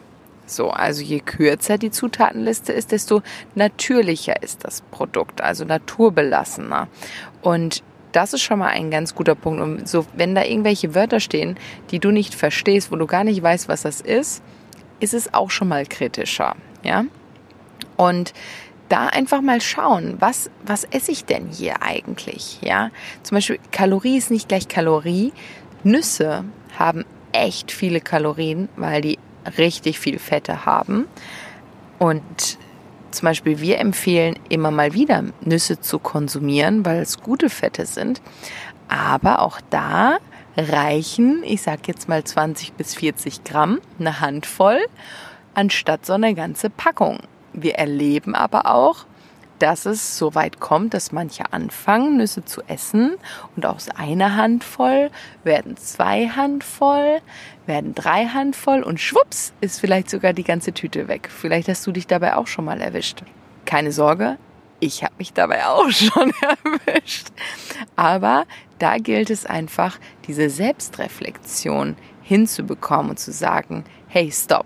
So, 0.47 0.69
also 0.69 1.01
je 1.01 1.19
kürzer 1.21 1.77
die 1.79 1.89
Zutatenliste 1.89 2.71
ist, 2.71 2.91
desto 2.91 3.23
natürlicher 3.55 4.43
ist 4.43 4.63
das 4.63 4.81
Produkt, 4.81 5.41
also 5.41 5.65
naturbelassener. 5.65 6.87
Und 7.41 7.83
das 8.15 8.33
ist 8.33 8.41
schon 8.41 8.59
mal 8.59 8.69
ein 8.69 8.91
ganz 8.91 9.13
guter 9.13 9.35
Punkt. 9.35 9.61
Und 9.61 9.89
so, 9.89 10.05
wenn 10.15 10.35
da 10.35 10.43
irgendwelche 10.43 10.95
Wörter 10.95 11.19
stehen, 11.19 11.57
die 11.91 11.99
du 11.99 12.11
nicht 12.11 12.33
verstehst, 12.33 12.91
wo 12.91 12.95
du 12.95 13.05
gar 13.07 13.23
nicht 13.23 13.41
weißt, 13.41 13.67
was 13.67 13.81
das 13.81 13.99
ist, 14.01 14.41
ist 14.99 15.13
es 15.13 15.33
auch 15.33 15.51
schon 15.51 15.67
mal 15.67 15.85
kritischer, 15.85 16.55
ja? 16.83 17.05
Und 17.97 18.33
da 18.87 19.07
einfach 19.07 19.41
mal 19.41 19.61
schauen, 19.61 20.15
was, 20.19 20.49
was 20.65 20.83
esse 20.85 21.11
ich 21.11 21.25
denn 21.25 21.49
hier 21.49 21.81
eigentlich, 21.81 22.59
ja? 22.61 22.91
Zum 23.23 23.35
Beispiel 23.35 23.59
Kalorie 23.71 24.17
ist 24.17 24.31
nicht 24.31 24.47
gleich 24.47 24.67
Kalorie. 24.67 25.33
Nüsse 25.83 26.45
haben 26.77 27.03
echt 27.33 27.71
viele 27.71 27.99
Kalorien, 27.99 28.69
weil 28.77 29.01
die 29.01 29.19
richtig 29.57 29.99
viel 29.99 30.19
Fette 30.19 30.65
haben. 30.65 31.07
Und 31.99 32.57
zum 33.15 33.27
Beispiel 33.27 33.59
wir 33.59 33.79
empfehlen 33.79 34.37
immer 34.49 34.71
mal 34.71 34.93
wieder 34.93 35.23
Nüsse 35.41 35.79
zu 35.79 35.99
konsumieren, 35.99 36.85
weil 36.85 36.99
es 36.99 37.21
gute 37.21 37.49
Fette 37.49 37.85
sind. 37.85 38.21
Aber 38.87 39.41
auch 39.41 39.59
da 39.69 40.17
reichen, 40.57 41.43
ich 41.43 41.61
sag 41.61 41.87
jetzt 41.87 42.07
mal 42.07 42.23
20 42.23 42.73
bis 42.73 42.95
40 42.95 43.43
Gramm, 43.43 43.81
eine 43.99 44.19
Handvoll, 44.21 44.79
anstatt 45.53 46.05
so 46.05 46.13
eine 46.13 46.33
ganze 46.33 46.69
Packung. 46.69 47.19
Wir 47.53 47.75
erleben 47.75 48.35
aber 48.35 48.67
auch, 48.67 49.05
dass 49.59 49.85
es 49.85 50.17
so 50.17 50.35
weit 50.35 50.59
kommt, 50.59 50.93
dass 50.93 51.11
manche 51.11 51.51
anfangen, 51.53 52.17
Nüsse 52.17 52.43
zu 52.45 52.61
essen 52.67 53.15
und 53.55 53.65
aus 53.65 53.89
einer 53.89 54.35
Handvoll 54.35 55.09
werden 55.43 55.77
zwei 55.77 56.27
Handvoll, 56.27 57.21
werden 57.65 57.95
drei 57.95 58.25
Handvoll 58.25 58.83
und 58.83 58.99
schwupps 58.99 59.53
ist 59.61 59.79
vielleicht 59.79 60.09
sogar 60.09 60.33
die 60.33 60.43
ganze 60.43 60.73
Tüte 60.73 61.07
weg. 61.07 61.29
Vielleicht 61.31 61.67
hast 61.67 61.85
du 61.87 61.91
dich 61.91 62.07
dabei 62.07 62.35
auch 62.35 62.47
schon 62.47 62.65
mal 62.65 62.81
erwischt. 62.81 63.23
Keine 63.65 63.91
Sorge, 63.91 64.37
ich 64.79 65.03
habe 65.03 65.15
mich 65.17 65.33
dabei 65.33 65.65
auch 65.65 65.89
schon 65.89 66.31
erwischt. 66.41 67.27
Aber 67.95 68.45
da 68.79 68.97
gilt 68.97 69.29
es 69.29 69.45
einfach, 69.45 69.97
diese 70.27 70.49
Selbstreflexion 70.49 71.95
hinzubekommen 72.21 73.11
und 73.11 73.19
zu 73.19 73.31
sagen, 73.31 73.85
hey, 74.07 74.31
stopp, 74.31 74.65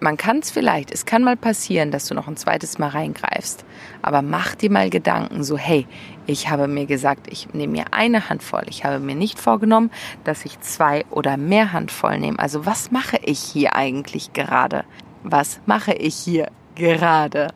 man 0.00 0.16
kann 0.16 0.38
es 0.38 0.50
vielleicht, 0.50 0.90
es 0.92 1.06
kann 1.06 1.22
mal 1.22 1.36
passieren, 1.36 1.90
dass 1.90 2.06
du 2.06 2.14
noch 2.14 2.28
ein 2.28 2.36
zweites 2.36 2.78
Mal 2.78 2.90
reingreifst. 2.90 3.64
Aber 4.02 4.22
mach 4.22 4.54
dir 4.54 4.70
mal 4.70 4.90
Gedanken, 4.90 5.44
so 5.44 5.56
hey, 5.56 5.86
ich 6.26 6.50
habe 6.50 6.68
mir 6.68 6.86
gesagt, 6.86 7.26
ich 7.30 7.52
nehme 7.54 7.72
mir 7.72 7.84
eine 7.92 8.28
Handvoll. 8.28 8.64
Ich 8.68 8.84
habe 8.84 8.98
mir 8.98 9.14
nicht 9.14 9.38
vorgenommen, 9.38 9.90
dass 10.24 10.44
ich 10.44 10.60
zwei 10.60 11.04
oder 11.10 11.36
mehr 11.36 11.72
Handvoll 11.72 12.18
nehme. 12.18 12.38
Also 12.38 12.66
was 12.66 12.90
mache 12.90 13.18
ich 13.22 13.38
hier 13.38 13.76
eigentlich 13.76 14.32
gerade? 14.32 14.84
Was 15.22 15.60
mache 15.66 15.94
ich 15.94 16.14
hier 16.16 16.50
gerade? 16.74 17.48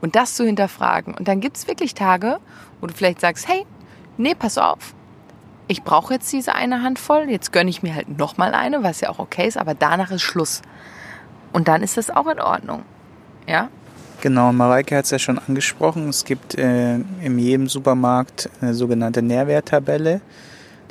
Und 0.00 0.16
das 0.16 0.34
zu 0.34 0.44
hinterfragen. 0.44 1.14
Und 1.14 1.28
dann 1.28 1.40
gibt 1.40 1.56
es 1.56 1.68
wirklich 1.68 1.94
Tage, 1.94 2.38
wo 2.80 2.86
du 2.86 2.94
vielleicht 2.94 3.20
sagst, 3.20 3.48
hey, 3.48 3.66
nee, 4.16 4.34
pass 4.34 4.58
auf. 4.58 4.94
Ich 5.68 5.82
brauche 5.84 6.14
jetzt 6.14 6.32
diese 6.32 6.54
eine 6.54 6.82
Handvoll. 6.82 7.30
Jetzt 7.30 7.52
gönne 7.52 7.70
ich 7.70 7.82
mir 7.82 7.94
halt 7.94 8.18
nochmal 8.18 8.54
eine, 8.54 8.82
was 8.82 9.00
ja 9.00 9.10
auch 9.10 9.18
okay 9.18 9.46
ist, 9.46 9.56
aber 9.56 9.74
danach 9.74 10.10
ist 10.10 10.22
Schluss. 10.22 10.62
Und 11.52 11.68
dann 11.68 11.82
ist 11.82 11.96
das 11.96 12.10
auch 12.10 12.26
in 12.26 12.40
Ordnung. 12.40 12.82
Ja? 13.46 13.68
Genau, 14.20 14.52
Mareike 14.52 14.96
hat 14.96 15.06
es 15.06 15.10
ja 15.10 15.18
schon 15.18 15.38
angesprochen. 15.38 16.08
Es 16.08 16.24
gibt 16.24 16.58
äh, 16.58 16.96
in 16.96 17.38
jedem 17.38 17.68
Supermarkt 17.68 18.50
eine 18.60 18.74
sogenannte 18.74 19.22
Nährwerttabelle. 19.22 20.20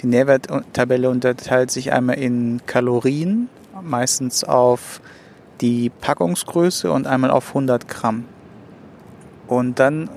Die 0.02 0.08
Nährwerttabelle 0.08 1.10
unterteilt 1.10 1.72
sich 1.72 1.91
einmal 1.91 2.17
in 2.17 2.62
Kalorien, 2.65 3.50
meistens 3.82 4.43
auf 4.43 5.02
die 5.62 5.89
Packungsgröße 5.89 6.91
und 6.91 7.06
einmal 7.06 7.32
auf 7.32 7.50
100 7.50 7.88
Gramm. 7.88 8.26
Und 9.48 9.80
dann 9.80 10.10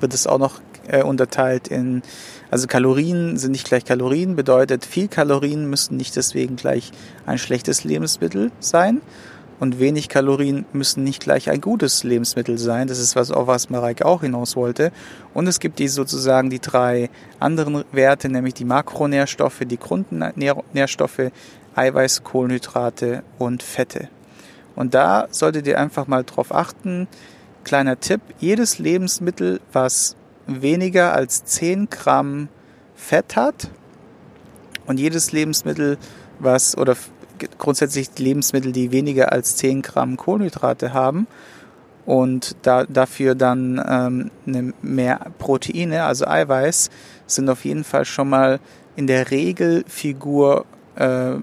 wird 0.00 0.14
es 0.14 0.26
auch 0.26 0.38
noch 0.38 0.60
äh, 0.88 1.02
unterteilt 1.02 1.68
in, 1.68 2.02
also 2.50 2.66
Kalorien 2.66 3.36
sind 3.36 3.52
nicht 3.52 3.66
gleich 3.66 3.84
Kalorien, 3.84 4.36
bedeutet 4.36 4.84
viel 4.84 5.08
Kalorien 5.08 5.68
müssen 5.68 5.96
nicht 5.96 6.16
deswegen 6.16 6.56
gleich 6.56 6.92
ein 7.26 7.38
schlechtes 7.38 7.84
Lebensmittel 7.84 8.50
sein, 8.60 9.02
und 9.60 9.80
wenig 9.80 10.08
Kalorien 10.08 10.66
müssen 10.72 11.04
nicht 11.04 11.22
gleich 11.22 11.50
ein 11.50 11.60
gutes 11.60 12.04
Lebensmittel 12.04 12.58
sein. 12.58 12.86
Das 12.86 12.98
ist 12.98 13.16
was, 13.16 13.30
auf 13.30 13.46
was 13.46 13.70
Mareike 13.70 14.06
auch 14.06 14.20
hinaus 14.20 14.56
wollte. 14.56 14.92
Und 15.34 15.46
es 15.46 15.58
gibt 15.60 15.78
die 15.78 15.88
sozusagen 15.88 16.50
die 16.50 16.60
drei 16.60 17.10
anderen 17.40 17.84
Werte, 17.92 18.28
nämlich 18.28 18.54
die 18.54 18.64
Makronährstoffe, 18.64 19.60
die 19.66 19.78
Grundnährstoffe, 19.78 21.32
Eiweiß, 21.74 22.24
Kohlenhydrate 22.24 23.22
und 23.38 23.62
Fette. 23.62 24.08
Und 24.76 24.94
da 24.94 25.26
solltet 25.30 25.66
ihr 25.66 25.80
einfach 25.80 26.06
mal 26.06 26.24
drauf 26.24 26.54
achten. 26.54 27.08
Kleiner 27.64 27.98
Tipp, 27.98 28.20
jedes 28.38 28.78
Lebensmittel, 28.78 29.60
was 29.72 30.14
weniger 30.46 31.12
als 31.14 31.44
10 31.44 31.90
Gramm 31.90 32.48
Fett 32.94 33.36
hat 33.36 33.70
und 34.86 34.98
jedes 34.98 35.32
Lebensmittel, 35.32 35.98
was 36.38 36.76
oder 36.76 36.96
grundsätzlich 37.58 38.10
Lebensmittel, 38.18 38.72
die 38.72 38.92
weniger 38.92 39.32
als 39.32 39.56
10 39.56 39.82
Gramm 39.82 40.16
Kohlenhydrate 40.16 40.92
haben 40.92 41.26
und 42.08 42.56
da, 42.62 42.84
dafür 42.84 43.34
dann 43.34 43.84
ähm, 43.86 44.30
eine 44.46 44.72
mehr 44.80 45.20
Proteine, 45.38 46.04
also 46.04 46.26
Eiweiß, 46.26 46.88
sind 47.26 47.50
auf 47.50 47.66
jeden 47.66 47.84
Fall 47.84 48.06
schon 48.06 48.30
mal 48.30 48.60
in 48.96 49.06
der 49.06 49.30
Regelfigur 49.30 50.64
äh, 50.96 51.34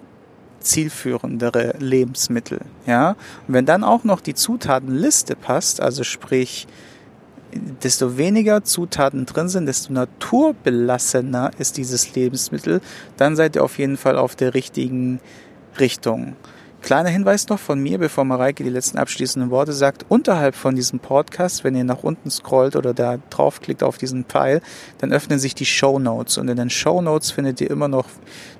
zielführendere 0.60 1.76
Lebensmittel. 1.78 2.62
Ja? 2.88 3.12
Und 3.48 3.54
wenn 3.54 3.68
dann 3.68 3.84
auch 3.84 4.04
noch 4.04 4.22
die 4.22 4.34
Zutatenliste 4.34 5.36
passt, 5.36 5.82
also 5.82 6.04
sprich, 6.04 6.68
desto 7.84 8.18
weniger 8.18 8.64
Zutaten 8.64 9.26
drin 9.26 9.50
sind, 9.50 9.68
desto 9.68 9.94
naturbelassener 9.94 11.52
ist 11.60 11.78
dieses 11.78 12.16
Lebensmittel, 12.16 12.82
dann 13.18 13.36
seid 13.36 13.56
ihr 13.56 13.64
auf 13.64 13.78
jeden 13.78 13.98
Fall 13.98 14.18
auf 14.18 14.36
der 14.36 14.54
richtigen 14.54 15.20
Richtung. 15.80 16.36
kleiner 16.82 17.10
Hinweis 17.10 17.48
noch 17.48 17.58
von 17.60 17.80
mir, 17.80 17.98
bevor 17.98 18.26
Mareike 18.26 18.64
die 18.64 18.70
letzten 18.70 19.00
abschließenden 19.00 19.50
Worte 19.50 19.74
sagt. 19.74 20.06
Unterhalb 20.08 20.54
von 20.56 20.76
diesem 20.76 21.00
Podcast, 21.00 21.64
wenn 21.64 21.76
ihr 21.76 21.84
nach 21.84 22.04
unten 22.04 22.30
scrollt 22.30 22.76
oder 22.76 22.94
da 22.94 23.18
draufklickt 23.32 23.82
auf 23.82 23.98
diesen 23.98 24.26
Pfeil, 24.26 24.62
dann 25.00 25.12
öffnen 25.12 25.40
sich 25.40 25.56
die 25.56 25.66
Show 25.66 25.98
Notes. 25.98 26.38
Und 26.38 26.48
in 26.48 26.58
den 26.58 26.70
Show 26.70 27.02
Notes 27.02 27.32
findet 27.32 27.60
ihr 27.60 27.72
immer 27.72 27.88
noch 27.88 28.06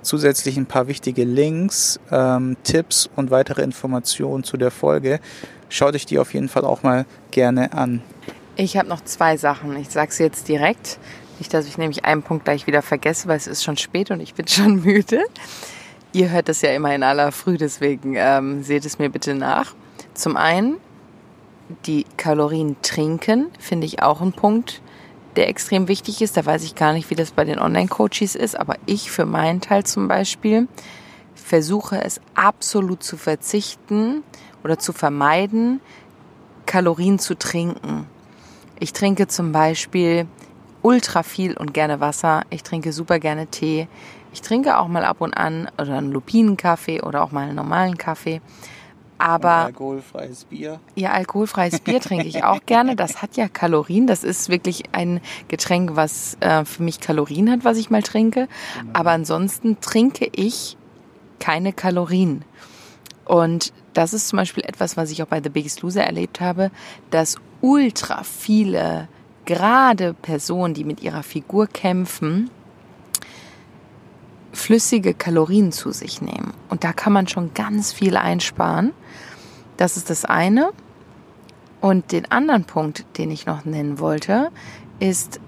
zusätzlich 0.02 0.56
ein 0.56 0.66
paar 0.66 0.88
wichtige 0.88 1.24
Links, 1.24 2.00
ähm, 2.10 2.56
Tipps 2.64 3.08
und 3.14 3.30
weitere 3.30 3.62
Informationen 3.62 4.42
zu 4.42 4.56
der 4.56 4.72
Folge. 4.72 5.20
Schaut 5.68 5.94
euch 5.94 6.06
die 6.06 6.18
auf 6.18 6.34
jeden 6.34 6.48
Fall 6.48 6.64
auch 6.64 6.82
mal 6.82 7.06
gerne 7.30 7.72
an. 7.72 8.02
Ich 8.56 8.76
habe 8.76 8.88
noch 8.88 9.04
zwei 9.04 9.36
Sachen. 9.36 9.76
Ich 9.76 9.90
sage 9.90 10.10
es 10.10 10.18
jetzt 10.18 10.48
direkt. 10.48 10.98
Nicht, 11.38 11.52
dass 11.52 11.66
ich 11.66 11.76
nämlich 11.76 12.04
einen 12.04 12.22
Punkt 12.22 12.44
gleich 12.44 12.66
wieder 12.66 12.82
vergesse, 12.82 13.28
weil 13.28 13.36
es 13.36 13.46
ist 13.46 13.62
schon 13.62 13.76
spät 13.76 14.10
und 14.10 14.20
ich 14.20 14.34
bin 14.34 14.48
schon 14.48 14.82
müde. 14.84 15.20
Ihr 16.16 16.30
hört 16.30 16.48
das 16.48 16.62
ja 16.62 16.70
immer 16.70 16.94
in 16.94 17.02
aller 17.02 17.30
Früh, 17.30 17.58
deswegen 17.58 18.14
ähm, 18.16 18.62
seht 18.62 18.86
es 18.86 18.98
mir 18.98 19.10
bitte 19.10 19.34
nach. 19.34 19.74
Zum 20.14 20.38
einen, 20.38 20.78
die 21.84 22.06
Kalorien 22.16 22.76
trinken, 22.80 23.48
finde 23.58 23.86
ich 23.86 24.02
auch 24.02 24.22
ein 24.22 24.32
Punkt, 24.32 24.80
der 25.36 25.50
extrem 25.50 25.88
wichtig 25.88 26.22
ist. 26.22 26.38
Da 26.38 26.46
weiß 26.46 26.64
ich 26.64 26.74
gar 26.74 26.94
nicht, 26.94 27.10
wie 27.10 27.16
das 27.16 27.32
bei 27.32 27.44
den 27.44 27.58
Online-Coaches 27.58 28.34
ist, 28.34 28.58
aber 28.58 28.76
ich 28.86 29.10
für 29.10 29.26
meinen 29.26 29.60
Teil 29.60 29.84
zum 29.84 30.08
Beispiel 30.08 30.68
versuche 31.34 32.02
es 32.02 32.18
absolut 32.34 33.02
zu 33.02 33.18
verzichten 33.18 34.22
oder 34.64 34.78
zu 34.78 34.94
vermeiden, 34.94 35.82
Kalorien 36.64 37.18
zu 37.18 37.34
trinken. 37.36 38.06
Ich 38.80 38.94
trinke 38.94 39.28
zum 39.28 39.52
Beispiel 39.52 40.26
ultra 40.80 41.24
viel 41.24 41.56
und 41.56 41.74
gerne 41.74 42.00
Wasser. 42.00 42.44
Ich 42.48 42.62
trinke 42.62 42.92
super 42.92 43.18
gerne 43.18 43.48
Tee. 43.48 43.88
Ich 44.36 44.42
trinke 44.42 44.76
auch 44.76 44.86
mal 44.86 45.02
ab 45.06 45.22
und 45.22 45.32
an 45.32 45.70
oder 45.80 45.96
einen 45.96 46.12
Lupinenkaffee 46.12 47.00
oder 47.00 47.24
auch 47.24 47.32
mal 47.32 47.44
einen 47.44 47.54
normalen 47.54 47.96
Kaffee. 47.96 48.42
Aber 49.16 49.60
und 49.60 49.66
alkoholfreies 49.68 50.44
Bier. 50.44 50.78
Ja, 50.94 51.12
alkoholfreies 51.12 51.80
Bier 51.80 52.02
trinke 52.02 52.26
ich 52.26 52.44
auch 52.44 52.60
gerne. 52.66 52.96
Das 52.96 53.22
hat 53.22 53.38
ja 53.38 53.48
Kalorien. 53.48 54.06
Das 54.06 54.24
ist 54.24 54.50
wirklich 54.50 54.82
ein 54.92 55.22
Getränk, 55.48 55.96
was 55.96 56.36
äh, 56.40 56.66
für 56.66 56.82
mich 56.82 57.00
Kalorien 57.00 57.50
hat, 57.50 57.64
was 57.64 57.78
ich 57.78 57.88
mal 57.88 58.02
trinke. 58.02 58.46
Genau. 58.78 58.90
Aber 58.92 59.12
ansonsten 59.12 59.80
trinke 59.80 60.28
ich 60.30 60.76
keine 61.38 61.72
Kalorien. 61.72 62.44
Und 63.24 63.72
das 63.94 64.12
ist 64.12 64.28
zum 64.28 64.36
Beispiel 64.36 64.64
etwas, 64.66 64.98
was 64.98 65.10
ich 65.10 65.22
auch 65.22 65.28
bei 65.28 65.40
The 65.42 65.48
Biggest 65.48 65.80
Loser 65.80 66.04
erlebt 66.04 66.42
habe, 66.42 66.70
dass 67.08 67.36
ultra 67.62 68.22
viele, 68.22 69.08
gerade 69.46 70.12
Personen, 70.12 70.74
die 70.74 70.84
mit 70.84 71.02
ihrer 71.02 71.22
Figur 71.22 71.68
kämpfen, 71.68 72.50
flüssige 74.52 75.14
Kalorien 75.14 75.72
zu 75.72 75.92
sich 75.92 76.22
nehmen. 76.22 76.54
Und 76.68 76.84
da 76.84 76.92
kann 76.92 77.12
man 77.12 77.28
schon 77.28 77.54
ganz 77.54 77.92
viel 77.92 78.16
einsparen. 78.16 78.92
Das 79.76 79.96
ist 79.96 80.10
das 80.10 80.24
eine. 80.24 80.70
Und 81.80 82.12
den 82.12 82.30
anderen 82.30 82.64
Punkt, 82.64 83.04
den 83.18 83.30
ich 83.30 83.46
noch 83.46 83.64
nennen 83.64 83.98
wollte, 83.98 84.50
ist, 84.98 85.40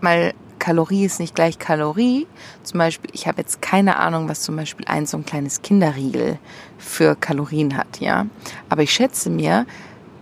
mal 0.00 0.34
Kalorie 0.58 1.04
ist 1.04 1.20
nicht 1.20 1.34
gleich 1.34 1.58
Kalorie. 1.58 2.26
Zum 2.62 2.78
Beispiel, 2.78 3.10
ich 3.12 3.28
habe 3.28 3.40
jetzt 3.40 3.62
keine 3.62 3.96
Ahnung, 3.98 4.28
was 4.28 4.42
zum 4.42 4.56
Beispiel 4.56 4.86
ein 4.86 5.06
so 5.06 5.16
ein 5.16 5.24
kleines 5.24 5.62
Kinderriegel 5.62 6.38
für 6.78 7.14
Kalorien 7.14 7.76
hat, 7.76 8.00
ja. 8.00 8.26
Aber 8.68 8.82
ich 8.82 8.90
schätze 8.90 9.30
mir, 9.30 9.66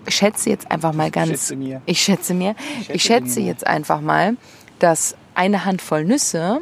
schätze 0.07 0.51
jetzt 0.51 0.70
einfach 0.70 0.92
mal 0.92 1.11
ganz. 1.11 1.31
Ich 1.31 1.38
schätze 1.38 1.57
mir. 1.57 1.83
Ich 1.87 2.01
schätze 2.03 2.35
mir. 2.35 2.55
Ich 2.59 2.85
schätze, 2.85 2.92
ich 2.92 3.03
schätze 3.03 3.40
jetzt 3.40 3.66
einfach 3.66 4.01
mal, 4.01 4.37
dass 4.79 5.16
eine 5.35 5.64
Handvoll 5.64 6.05
Nüsse 6.05 6.61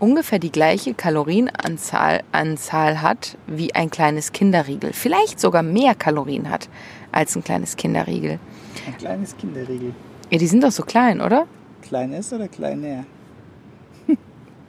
ungefähr 0.00 0.38
die 0.38 0.50
gleiche 0.50 0.94
Kalorienanzahl 0.94 2.22
Anzahl 2.32 3.02
hat 3.02 3.36
wie 3.46 3.74
ein 3.74 3.90
kleines 3.90 4.32
Kinderriegel. 4.32 4.92
Vielleicht 4.92 5.38
sogar 5.38 5.62
mehr 5.62 5.94
Kalorien 5.94 6.50
hat 6.50 6.68
als 7.12 7.36
ein 7.36 7.44
kleines 7.44 7.76
Kinderriegel. 7.76 8.40
Ein 8.86 8.96
kleines 8.96 9.36
Kinderriegel. 9.36 9.94
Ja, 10.30 10.38
die 10.38 10.46
sind 10.46 10.64
doch 10.64 10.72
so 10.72 10.82
klein, 10.82 11.20
oder? 11.20 11.46
Kleines 11.82 12.32
oder 12.32 12.48
kleiner? 12.48 13.04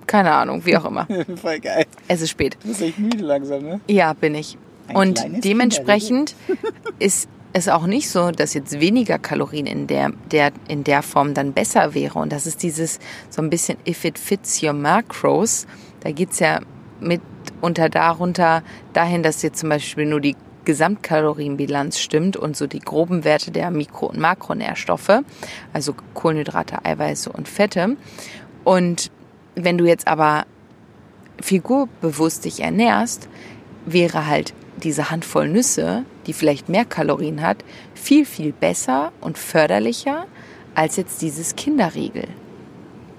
Keine 0.07 0.31
Ahnung, 0.31 0.65
wie 0.65 0.77
auch 0.77 0.85
immer. 0.85 1.07
Voll 1.35 1.59
geil. 1.59 1.85
Es 2.07 2.21
ist 2.21 2.31
spät. 2.31 2.57
Du 2.61 2.67
bist 2.67 2.81
echt 2.81 2.99
müde 2.99 3.23
langsam, 3.23 3.63
ne? 3.63 3.79
Ja, 3.87 4.13
bin 4.13 4.35
ich. 4.35 4.57
Ein 4.87 4.95
Und 4.95 5.43
dementsprechend 5.43 6.35
ist 6.99 7.29
es 7.53 7.67
auch 7.67 7.85
nicht 7.85 8.09
so, 8.09 8.31
dass 8.31 8.53
jetzt 8.53 8.79
weniger 8.79 9.19
Kalorien 9.19 9.65
in 9.65 9.87
der, 9.87 10.11
der, 10.31 10.51
in 10.67 10.83
der 10.83 11.03
Form 11.03 11.33
dann 11.33 11.53
besser 11.53 11.93
wäre. 11.93 12.19
Und 12.19 12.31
das 12.31 12.47
ist 12.47 12.63
dieses 12.63 12.99
so 13.29 13.41
ein 13.41 13.49
bisschen 13.49 13.77
if 13.87 14.05
it 14.05 14.17
fits 14.17 14.63
your 14.63 14.73
macros. 14.73 15.67
Da 16.01 16.11
geht's 16.11 16.39
ja 16.39 16.61
mitunter 16.99 17.89
darunter 17.89 18.63
dahin, 18.93 19.23
dass 19.23 19.41
jetzt 19.41 19.59
zum 19.59 19.69
Beispiel 19.69 20.05
nur 20.05 20.21
die 20.21 20.35
Gesamtkalorienbilanz 20.63 21.99
stimmt 21.99 22.37
und 22.37 22.55
so 22.55 22.67
die 22.67 22.79
groben 22.79 23.23
Werte 23.23 23.51
der 23.51 23.71
Mikro- 23.71 24.07
und 24.07 24.19
Makronährstoffe, 24.19 25.21
also 25.73 25.95
Kohlenhydrate, 26.13 26.85
Eiweiße 26.85 27.31
und 27.31 27.47
Fette. 27.47 27.97
Und 28.63 29.11
wenn 29.55 29.77
du 29.77 29.85
jetzt 29.85 30.07
aber 30.07 30.45
figurbewusst 31.41 32.45
dich 32.45 32.61
ernährst, 32.61 33.27
wäre 33.85 34.27
halt 34.27 34.53
diese 34.83 35.09
Handvoll 35.09 35.47
Nüsse, 35.47 36.05
die 36.27 36.33
vielleicht 36.33 36.69
mehr 36.69 36.85
Kalorien 36.85 37.41
hat, 37.41 37.63
viel, 37.93 38.25
viel 38.25 38.51
besser 38.51 39.11
und 39.21 39.37
förderlicher 39.37 40.25
als 40.75 40.95
jetzt 40.95 41.21
dieses 41.21 41.55
Kinderriegel. 41.55 42.27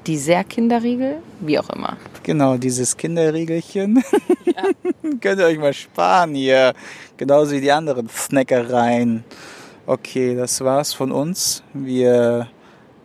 Die 0.06 0.18
Kinderriegel, 0.48 1.18
wie 1.40 1.58
auch 1.58 1.70
immer. 1.70 1.96
Genau, 2.24 2.56
dieses 2.56 2.96
Kinderriegelchen. 2.96 4.02
Ja. 4.44 4.64
Könnt 5.20 5.40
ihr 5.40 5.46
euch 5.46 5.58
mal 5.58 5.72
sparen 5.72 6.34
hier. 6.34 6.74
Genauso 7.16 7.52
wie 7.52 7.60
die 7.60 7.70
anderen 7.70 8.08
Snackereien. 8.08 9.22
Okay, 9.86 10.34
das 10.34 10.60
war's 10.60 10.92
von 10.92 11.12
uns. 11.12 11.62
Wir 11.72 12.48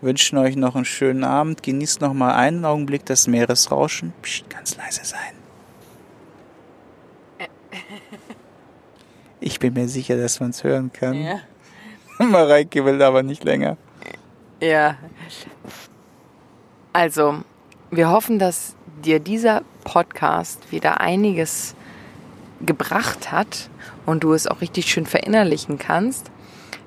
wünschen 0.01 0.37
euch 0.37 0.55
noch 0.55 0.75
einen 0.75 0.85
schönen 0.85 1.23
Abend. 1.23 1.61
Genießt 1.61 2.01
noch 2.01 2.13
mal 2.13 2.33
einen 2.33 2.65
Augenblick 2.65 3.05
das 3.05 3.27
Meeresrauschen. 3.27 4.13
Psst, 4.23 4.49
ganz 4.49 4.75
leise 4.77 5.01
sein. 5.03 5.33
Ich 9.47 9.59
bin 9.59 9.75
mir 9.75 9.87
sicher, 9.87 10.17
dass 10.17 10.41
man 10.41 10.49
es 10.49 10.65
hören 10.65 10.91
kann. 10.91 11.13
Ja. 11.13 11.39
Mareike 12.19 12.83
will 12.83 13.01
aber 13.01 13.23
nicht 13.23 13.45
länger. 13.45 13.77
Ja. 14.61 14.97
Also, 16.91 17.43
wir 17.89 18.09
hoffen, 18.09 18.39
dass 18.39 18.75
dir 19.05 19.21
dieser 19.21 19.61
Podcast 19.85 20.69
wieder 20.69 20.99
einiges 20.99 21.75
gebracht 22.59 23.31
hat 23.31 23.69
und 24.05 24.25
du 24.25 24.33
es 24.33 24.47
auch 24.47 24.59
richtig 24.59 24.91
schön 24.91 25.05
verinnerlichen 25.05 25.77
kannst. 25.77 26.29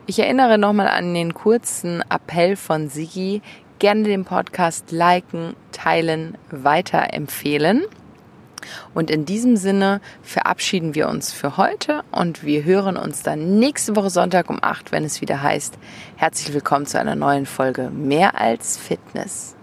Ich 0.05 0.19
erinnere 0.19 0.59
nochmal 0.59 0.89
an 0.89 1.15
den 1.15 1.33
kurzen 1.33 2.05
Appell 2.11 2.57
von 2.57 2.91
Sigi. 2.91 3.41
Gerne 3.79 4.03
den 4.03 4.27
Podcast 4.27 4.91
liken, 4.91 5.57
teilen, 5.73 6.37
weiterempfehlen. 6.51 7.85
Und 8.95 9.11
in 9.11 9.25
diesem 9.25 9.57
Sinne 9.57 10.01
verabschieden 10.23 10.95
wir 10.95 11.09
uns 11.09 11.33
für 11.33 11.57
heute 11.57 12.03
und 12.11 12.45
wir 12.45 12.65
hören 12.65 12.97
uns 12.97 13.23
dann 13.23 13.59
nächste 13.59 13.97
Woche 13.97 14.11
Sonntag 14.11 14.51
um 14.51 14.59
8, 14.63 14.93
wenn 14.93 15.05
es 15.05 15.21
wieder 15.21 15.43
heißt, 15.43 15.79
herzlich 16.17 16.53
willkommen 16.55 16.87
zu 16.87 16.99
einer 16.99 17.15
neuen 17.15 17.47
Folge 17.47 17.91
Mehr 17.91 18.39
als 18.41 18.77
Fitness. 18.77 19.57